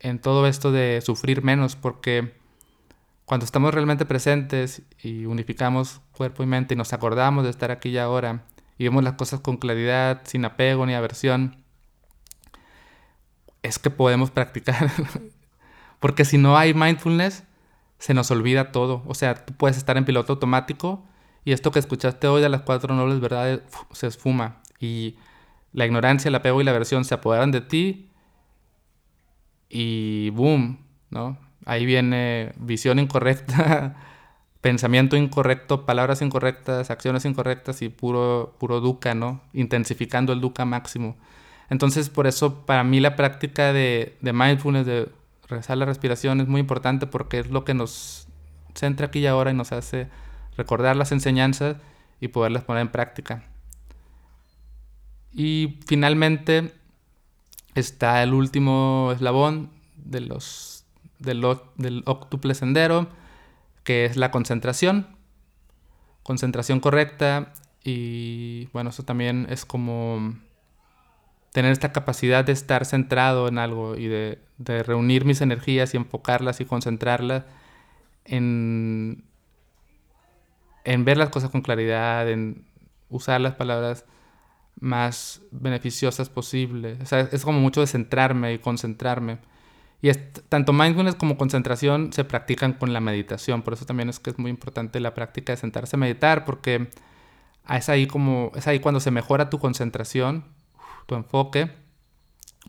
[0.00, 2.34] en todo esto de sufrir menos, porque
[3.24, 7.90] cuando estamos realmente presentes y unificamos cuerpo y mente y nos acordamos de estar aquí
[7.90, 8.44] y ahora
[8.76, 11.62] y vemos las cosas con claridad, sin apego ni aversión,
[13.62, 14.90] es que podemos practicar.
[16.00, 17.44] Porque si no hay mindfulness,
[17.98, 19.02] se nos olvida todo.
[19.06, 21.04] O sea, tú puedes estar en piloto automático
[21.44, 23.60] y esto que escuchaste hoy de las cuatro nobles verdades
[23.92, 24.62] se esfuma.
[24.78, 25.16] Y
[25.72, 28.09] la ignorancia, el apego y la aversión se apoderan de ti
[29.70, 30.78] y boom,
[31.10, 31.38] ¿no?
[31.64, 33.96] Ahí viene visión incorrecta,
[34.60, 39.40] pensamiento incorrecto, palabras incorrectas, acciones incorrectas y puro, puro duca, ¿no?
[39.52, 41.16] Intensificando el duca máximo.
[41.70, 45.08] Entonces, por eso para mí la práctica de, mindfulness, de
[45.48, 48.26] rezar la respiración, es muy importante porque es lo que nos
[48.74, 50.08] centra aquí y ahora y nos hace
[50.56, 51.76] recordar las enseñanzas
[52.20, 53.44] y poderlas poner en práctica.
[55.32, 56.74] Y finalmente
[57.74, 60.84] está el último eslabón de los,
[61.18, 61.44] del,
[62.06, 63.08] octuple sendero,
[63.84, 65.16] que es la concentración.
[66.22, 67.52] Concentración correcta
[67.82, 70.34] y bueno, eso también es como
[71.52, 74.38] tener esta capacidad de estar centrado en algo y de,
[74.84, 77.44] reunir mis energías y enfocarlas y concentrarlas
[78.24, 79.24] en,
[80.84, 82.66] en ver las cosas con claridad, en
[83.08, 84.04] usar las palabras
[84.80, 87.00] más beneficiosas posibles.
[87.02, 89.38] O sea, es como mucho de centrarme y concentrarme.
[90.02, 90.10] Y
[90.48, 93.62] tanto mindfulness como concentración se practican con la meditación.
[93.62, 96.88] Por eso también es que es muy importante la práctica de sentarse a meditar, porque
[97.68, 100.44] es ahí como es ahí cuando se mejora tu concentración
[101.10, 101.72] tu enfoque.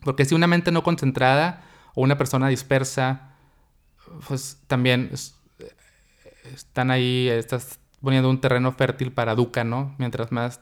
[0.04, 1.62] Porque si una mente no concentrada
[1.94, 3.36] o una persona dispersa,
[4.26, 5.10] pues también
[6.52, 9.94] están ahí, estás poniendo un terreno fértil para duca, ¿no?
[9.98, 10.60] Mientras más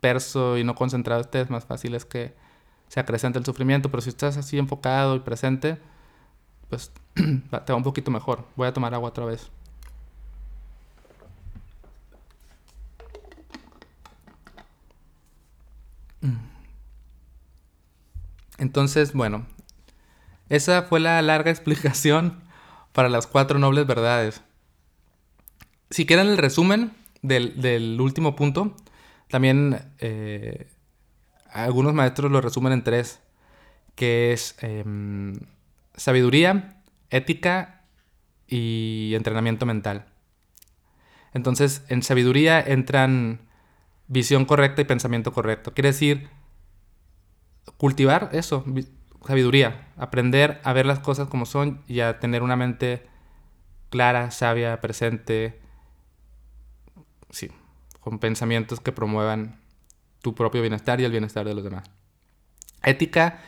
[0.00, 2.34] disperso y no concentrado estés, más fácil es que
[2.88, 3.90] se acrecente el sufrimiento.
[3.90, 5.78] Pero si estás así enfocado y presente,
[6.68, 8.46] pues te va un poquito mejor.
[8.56, 9.50] Voy a tomar agua otra vez.
[18.58, 19.46] Entonces, bueno,
[20.48, 22.40] esa fue la larga explicación
[22.92, 24.42] para las cuatro nobles verdades.
[25.90, 26.92] Si quieren el resumen
[27.22, 28.74] del, último punto,
[29.30, 30.66] también eh,
[31.50, 33.20] algunos maestros lo resumen en tres,
[33.94, 35.38] que es em,
[35.94, 37.84] sabiduría, ética
[38.46, 40.06] y entrenamiento mental.
[41.32, 43.40] Entonces, en sabiduría entran
[44.08, 45.72] visión correcta y pensamiento correcto.
[45.72, 46.28] Quiere decir
[47.76, 48.64] cultivar eso,
[49.26, 53.06] sabiduría, aprender a ver las cosas como son y a tener una mente
[53.90, 55.60] clara, sabia, presente,
[57.30, 57.50] sí,
[58.00, 59.60] con pensamientos que promuevan
[60.22, 61.90] tu propio bienestar y el bienestar de los demás.
[62.82, 63.40] Ética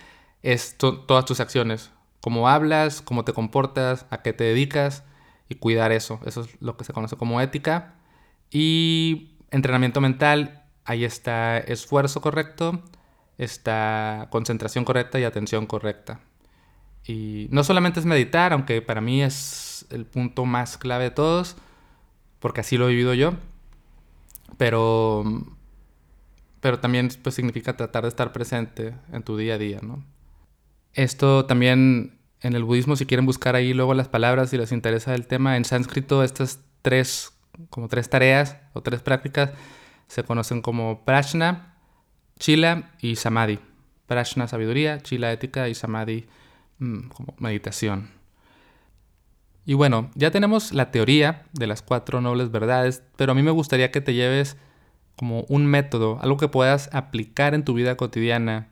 [0.42, 1.90] es todas tus acciones,
[2.20, 5.04] cómo hablas, cómo te comportas, a qué te dedicas
[5.48, 6.20] y cuidar eso.
[6.24, 7.94] Eso es lo que se conoce como ética.
[8.50, 12.82] Y entrenamiento mental, ahí está esfuerzo correcto,
[13.38, 16.20] está concentración correcta y atención correcta.
[17.04, 21.56] Y no solamente es meditar, aunque para mí es el punto más clave de todos,
[22.38, 23.34] porque así lo he vivido yo,
[24.58, 25.24] pero,
[26.60, 30.04] pero también pues, significa tratar de estar presente en tu día a día, ¿no?
[30.94, 35.14] Esto también en el budismo, si quieren buscar ahí luego las palabras si les interesa
[35.14, 37.32] el tema, en sánscrito estas tres,
[37.70, 39.50] como tres tareas o tres prácticas
[40.12, 41.74] se conocen como prashna,
[42.38, 43.60] chila y samadhi.
[44.06, 46.26] Prashna, sabiduría, chila, ética y samadhi,
[46.78, 48.10] mm, como meditación.
[49.64, 53.50] Y bueno, ya tenemos la teoría de las cuatro nobles verdades, pero a mí me
[53.50, 54.56] gustaría que te lleves
[55.16, 58.68] como un método, algo que puedas aplicar en tu vida cotidiana,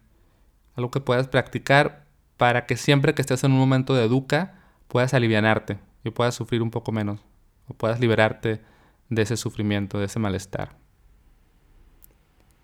[0.74, 4.54] algo que puedas practicar para que siempre que estés en un momento de educa
[4.88, 7.20] puedas alivianarte y puedas sufrir un poco menos
[7.68, 8.60] o puedas liberarte
[9.10, 10.76] de ese sufrimiento, de ese malestar.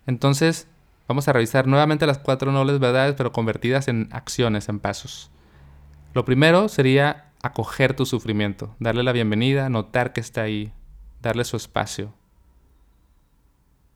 [0.05, 0.67] Entonces,
[1.07, 5.31] vamos a revisar nuevamente las cuatro nobles verdades, pero convertidas en acciones, en pasos.
[6.13, 10.71] Lo primero sería acoger tu sufrimiento, darle la bienvenida, notar que está ahí,
[11.21, 12.13] darle su espacio.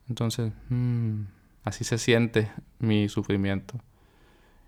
[0.10, 1.24] Entonces, mm,
[1.64, 3.80] así se siente mi sufrimiento.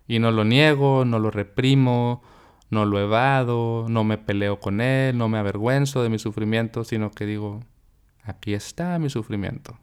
[0.07, 2.21] Y no lo niego, no lo reprimo,
[2.69, 7.11] no lo evado, no me peleo con él, no me avergüenzo de mi sufrimiento, sino
[7.11, 7.61] que digo,
[8.23, 9.79] aquí está mi sufrimiento.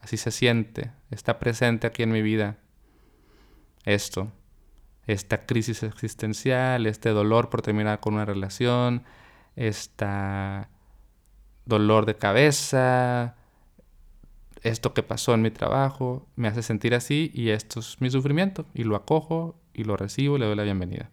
[0.00, 2.58] Así se siente, está presente aquí en mi vida.
[3.84, 4.30] Esto,
[5.06, 9.04] esta crisis existencial, este dolor por terminar con una relación,
[9.56, 10.06] este
[11.66, 13.36] dolor de cabeza,
[14.62, 18.64] esto que pasó en mi trabajo me hace sentir así y esto es mi sufrimiento
[18.74, 21.10] y lo acojo y lo recibo y le doy la bienvenida.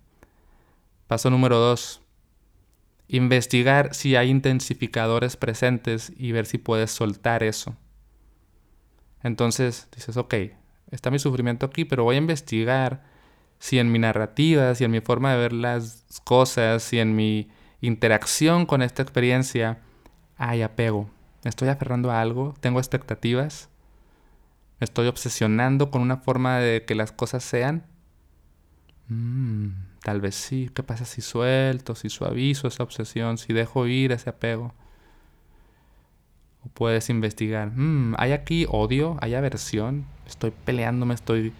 [1.07, 2.01] Paso número dos.
[3.09, 7.75] Investigar si hay intensificadores presentes y ver si puedes soltar eso.
[9.21, 10.33] Entonces dices, ok,
[10.89, 13.03] está mi sufrimiento aquí, pero voy a investigar
[13.62, 17.47] si en mi narrativa, si en mi forma de ver las cosas, si en mi
[17.80, 19.80] interacción con esta experiencia
[20.36, 21.09] hay apego
[21.49, 23.70] estoy aferrando a algo, tengo expectativas,
[24.80, 27.86] me estoy obsesionando con una forma de que las cosas sean.
[29.07, 29.70] Mm,
[30.03, 30.70] tal vez sí.
[30.74, 34.74] ¿Qué pasa si suelto, si suavizo esa obsesión, si dejo ir ese apego?
[36.64, 39.18] O puedes investigar, mm, ¿hay aquí odio?
[39.22, 40.05] ¿Hay aversión?
[40.28, 41.53] Estoy peleándome, estoy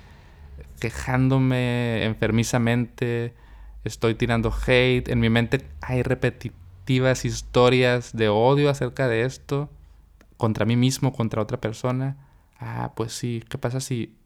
[0.82, 3.36] quejándome enfermizamente,
[3.84, 5.09] estoy tirando hate.
[5.09, 9.69] En mi mente hay repetitivas historias de odio acerca de esto,
[10.38, 12.17] contra mí mismo, contra otra persona.
[12.59, 14.17] Ah, pues sí, ¿qué pasa si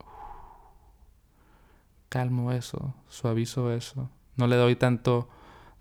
[2.08, 4.10] calmo eso, suavizo eso?
[4.38, 5.28] No le doy tanto,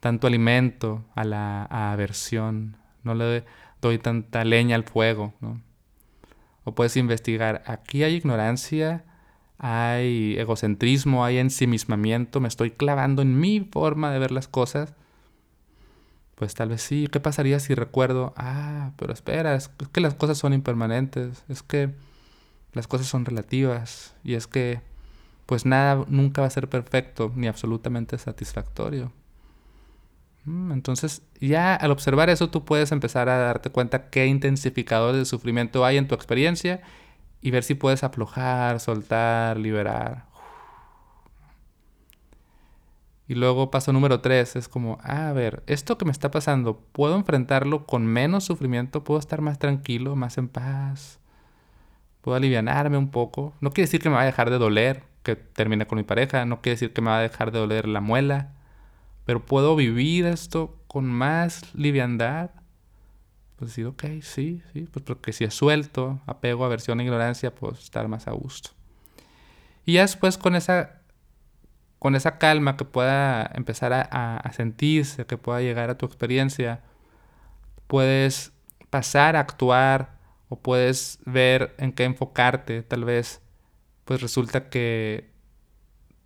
[0.01, 1.63] tanto alimento a la
[1.93, 3.45] aversión, no le
[3.81, 5.63] doy tanta leña al fuego, ¿no?
[6.65, 9.05] O puedes investigar, aquí hay ignorancia,
[9.59, 14.95] hay egocentrismo, hay ensimismamiento, me estoy clavando en mi forma de ver las cosas
[16.35, 17.09] pues tal vez sí.
[17.11, 21.91] ¿Qué pasaría si recuerdo, ah, pero espera, es, que las cosas son impermanentes, es que
[22.73, 24.81] las cosas son relativas y es que
[25.47, 29.13] pues nada nunca va a ser perfecto ni absolutamente satisfactorio.
[30.45, 35.25] Mm, entonces ya al observar eso tú puedes empezar a darte cuenta qué intensificadores de
[35.25, 36.83] sufrimiento hay en tu experiencia
[37.45, 40.25] y ver si puedes aflojar, soltar, liberar.
[43.29, 46.81] Y luego paso número tres, es como, ah, a ver, esto que me está pasando,
[46.93, 49.05] ¿puedo enfrentarlo con menos sufrimiento?
[49.05, 51.21] ¿Puedo estar más tranquilo, más en paz?
[52.23, 53.53] ¿Puedo alivianarme un poco?
[53.61, 56.47] No quiere decir que me va a dejar de doler que termine con mi pareja,
[56.47, 58.55] no quiere decir que me va a dejar de doler la muela,
[59.27, 62.53] pero ¿puedo vivir esto con más liviandad?
[63.57, 67.79] Pues sí, ok, sí, sí, pues porque si es suelto, apego, aversión e ignorancia, pues
[67.81, 68.71] estar más a gusto.
[69.87, 71.05] Y ya después con esa
[72.05, 76.83] con esa calma que pueda empezar a, sentirse, que pueda llegar a tu experiencia,
[77.87, 78.53] puedes
[78.91, 80.19] pasar a actuar
[80.51, 82.83] o puedes ver en qué enfocarte.
[82.83, 83.41] Tal vez,
[84.05, 85.31] pues resulta que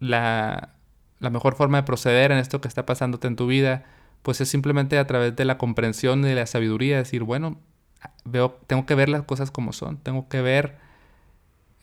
[0.00, 0.74] la,
[1.20, 3.84] la mejor forma de proceder en esto que está pasándote en tu vida,
[4.22, 7.58] pues es simplemente a través de la comprensión y de la sabiduría, decir, bueno,
[8.24, 10.76] veo, tengo que ver las cosas como son, tengo que ver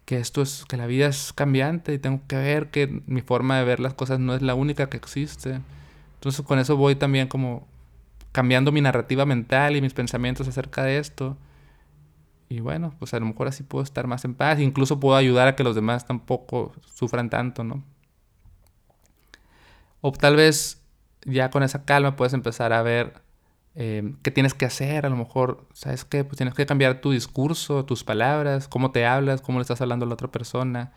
[0.06, 3.58] que esto es, que la vida es cambiante y tengo que ver que mi forma
[3.58, 5.62] de ver las cosas no es la única que existe.
[6.16, 7.68] Entonces con eso voy también como
[8.32, 11.38] cambiando mi narrativa mental y mis pensamientos acerca de esto.
[12.50, 14.60] Y bueno, pues a lo mejor así puedo estar más en paz.
[14.60, 17.84] Incluso puedo ayudar a que los demás tampoco sufran tanto, ¿no?
[20.02, 20.85] O tal vez
[21.26, 23.22] ya con esa calma puedes empezar a ver
[23.76, 25.06] eh, qué tienes que hacer.
[25.06, 26.24] A lo mejor, ¿sabes qué?
[26.24, 30.06] Pues tienes que cambiar tu discurso, tus palabras, cómo te hablas, cómo le estás hablando
[30.06, 30.94] a la otra persona.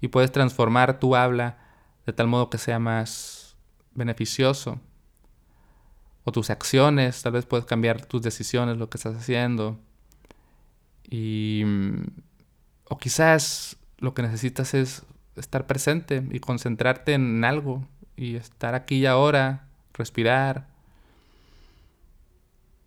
[0.00, 1.58] Y puedes transformar tu habla
[2.06, 3.56] de tal modo que sea más
[3.94, 4.80] beneficioso.
[6.24, 9.78] O tus acciones, tal vez puedes cambiar tus decisiones, lo que estás haciendo.
[11.08, 11.62] Y,
[12.88, 15.04] o quizás lo que necesitas es
[15.36, 17.86] estar presente y concentrarte en algo
[18.18, 20.66] y estar aquí y ahora, respirar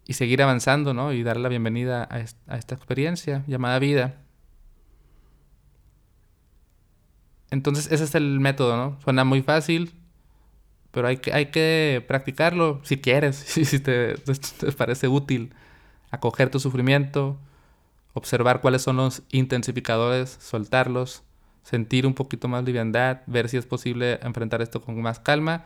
[0.06, 1.14] y seguir avanzando, ¿no?
[1.14, 2.20] Y dar la bienvenida a,
[2.58, 4.16] esta experiencia llamada vida.
[7.50, 9.00] Entonces ese es el método, ¿no?
[9.04, 9.94] Suena muy fácil,
[10.92, 15.54] pero hay que, hay que practicarlo si quieres, si te, te parece útil.
[16.12, 17.40] Acoger tu sufrimiento,
[18.14, 21.24] observar cuáles son los intensificadores, soltarlos
[21.64, 25.66] sentir un poquito más liviandad, ver si es posible enfrentar esto con más calma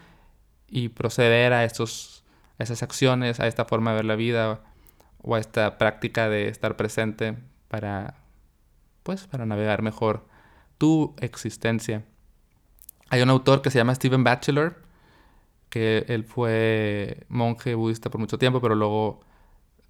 [0.67, 2.23] y proceder a, estos,
[2.59, 4.61] esas acciones, a esta forma de ver la vida
[5.21, 7.37] o a esta práctica de estar presente
[7.67, 8.15] para,
[9.03, 10.27] pues, para navegar mejor
[10.77, 12.03] tu existencia.
[13.09, 14.83] Hay un autor que se llama Stephen Batchelor,
[15.69, 19.21] que él fue monje budista por mucho tiempo, pero luego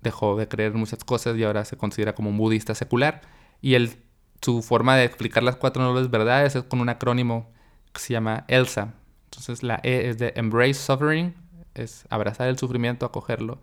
[0.01, 3.21] dejó de creer muchas cosas y ahora se considera como un budista secular.
[3.61, 4.04] Y él
[4.45, 7.51] su forma de explicar las cuatro nobles verdades es con un acrónimo
[7.91, 8.93] que se llama ELSA.
[9.25, 11.33] Entonces la E es de Embrace Suffering,
[11.73, 13.59] es abrazar el sufrimiento, acogerlo.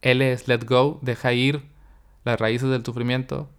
[0.00, 1.66] L es Let Go, deja ir
[2.24, 3.50] las raíces del sufrimiento.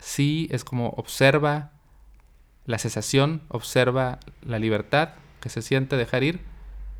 [0.00, 1.70] C es como observa
[2.64, 5.10] la cesación, observa la libertad
[5.40, 6.40] que se siente dejar ir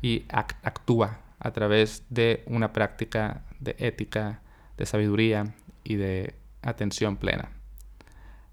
[0.01, 4.39] y actúa a través de una práctica de ética,
[4.77, 7.56] de sabiduría y de atención plena.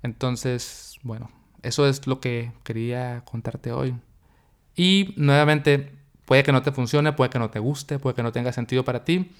[0.05, 1.31] Entonces, bueno,
[1.63, 3.95] eso es lo que quería contarte hoy.
[4.77, 5.93] Y nuevamente,
[6.27, 8.85] puede que no te funcione, puede que no te guste, puede que no tenga sentido
[8.85, 9.31] para ti.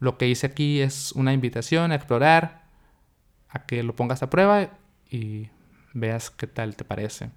[0.00, 2.64] Lo que hice aquí es una invitación a explorar,
[3.50, 4.70] a que lo pongas a prueba
[5.10, 5.50] y
[5.92, 7.28] veas qué tal te parece.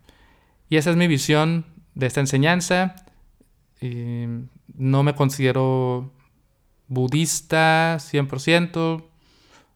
[0.70, 1.66] Y esa es mi visión
[1.96, 2.96] de esta enseñanza.
[3.82, 6.14] no me considero
[6.88, 9.04] budista 100%,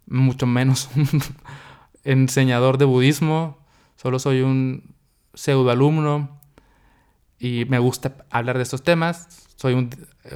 [0.05, 0.89] mucho menos
[2.03, 3.57] enseñador de budismo,
[3.95, 4.95] solo soy un
[5.33, 6.39] pseudoalumno
[7.39, 9.47] y me gusta hablar de estos temas.
[9.55, 9.89] Soy un,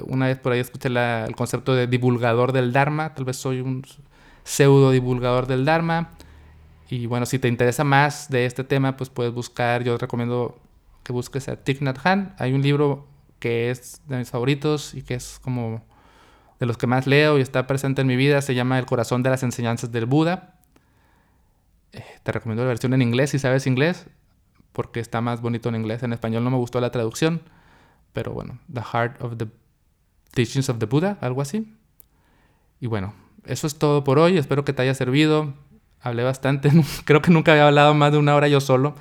[0.03, 3.84] una vez por ahí escuché el concepto de divulgador del Dharma, tal vez soy un
[4.43, 6.11] pseudo divulgador del Dharma.
[6.89, 10.57] Y bueno, si te interesa más de este tema, pues puedes buscar, yo recomiendo
[11.03, 12.34] que busques a Thich Nhat Hanh.
[12.38, 13.07] Hay un libro
[13.39, 15.84] que es de mis favoritos y que es como
[16.59, 19.22] de los que más leo y está presente en mi vida, se llama El corazón
[19.22, 20.57] de las enseñanzas del Buda.
[21.94, 24.08] Eh, te recomiendo la versión en inglés si sabes inglés,
[24.74, 26.04] porque está más bonito en inglés.
[26.04, 27.42] En español no me gustó la traducción,
[28.14, 29.48] pero bueno, The Heart of the
[30.34, 31.74] Teachings of the Buddha, algo así.
[32.80, 33.14] Y bueno,
[33.46, 34.38] eso es todo por hoy.
[34.38, 35.54] Espero que te haya servido.
[36.02, 36.72] Hablé bastante,
[37.06, 38.96] creo que nunca había hablado más de una hora yo solo.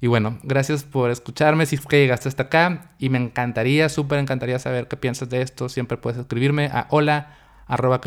[0.00, 2.92] Y bueno, gracias por escucharme si es que llegaste hasta acá.
[2.98, 5.68] Y me encantaría, súper encantaría saber qué piensas de esto.
[5.68, 7.34] Siempre puedes escribirme a hola
[7.66, 8.00] arroba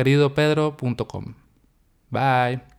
[2.10, 2.71] Bye.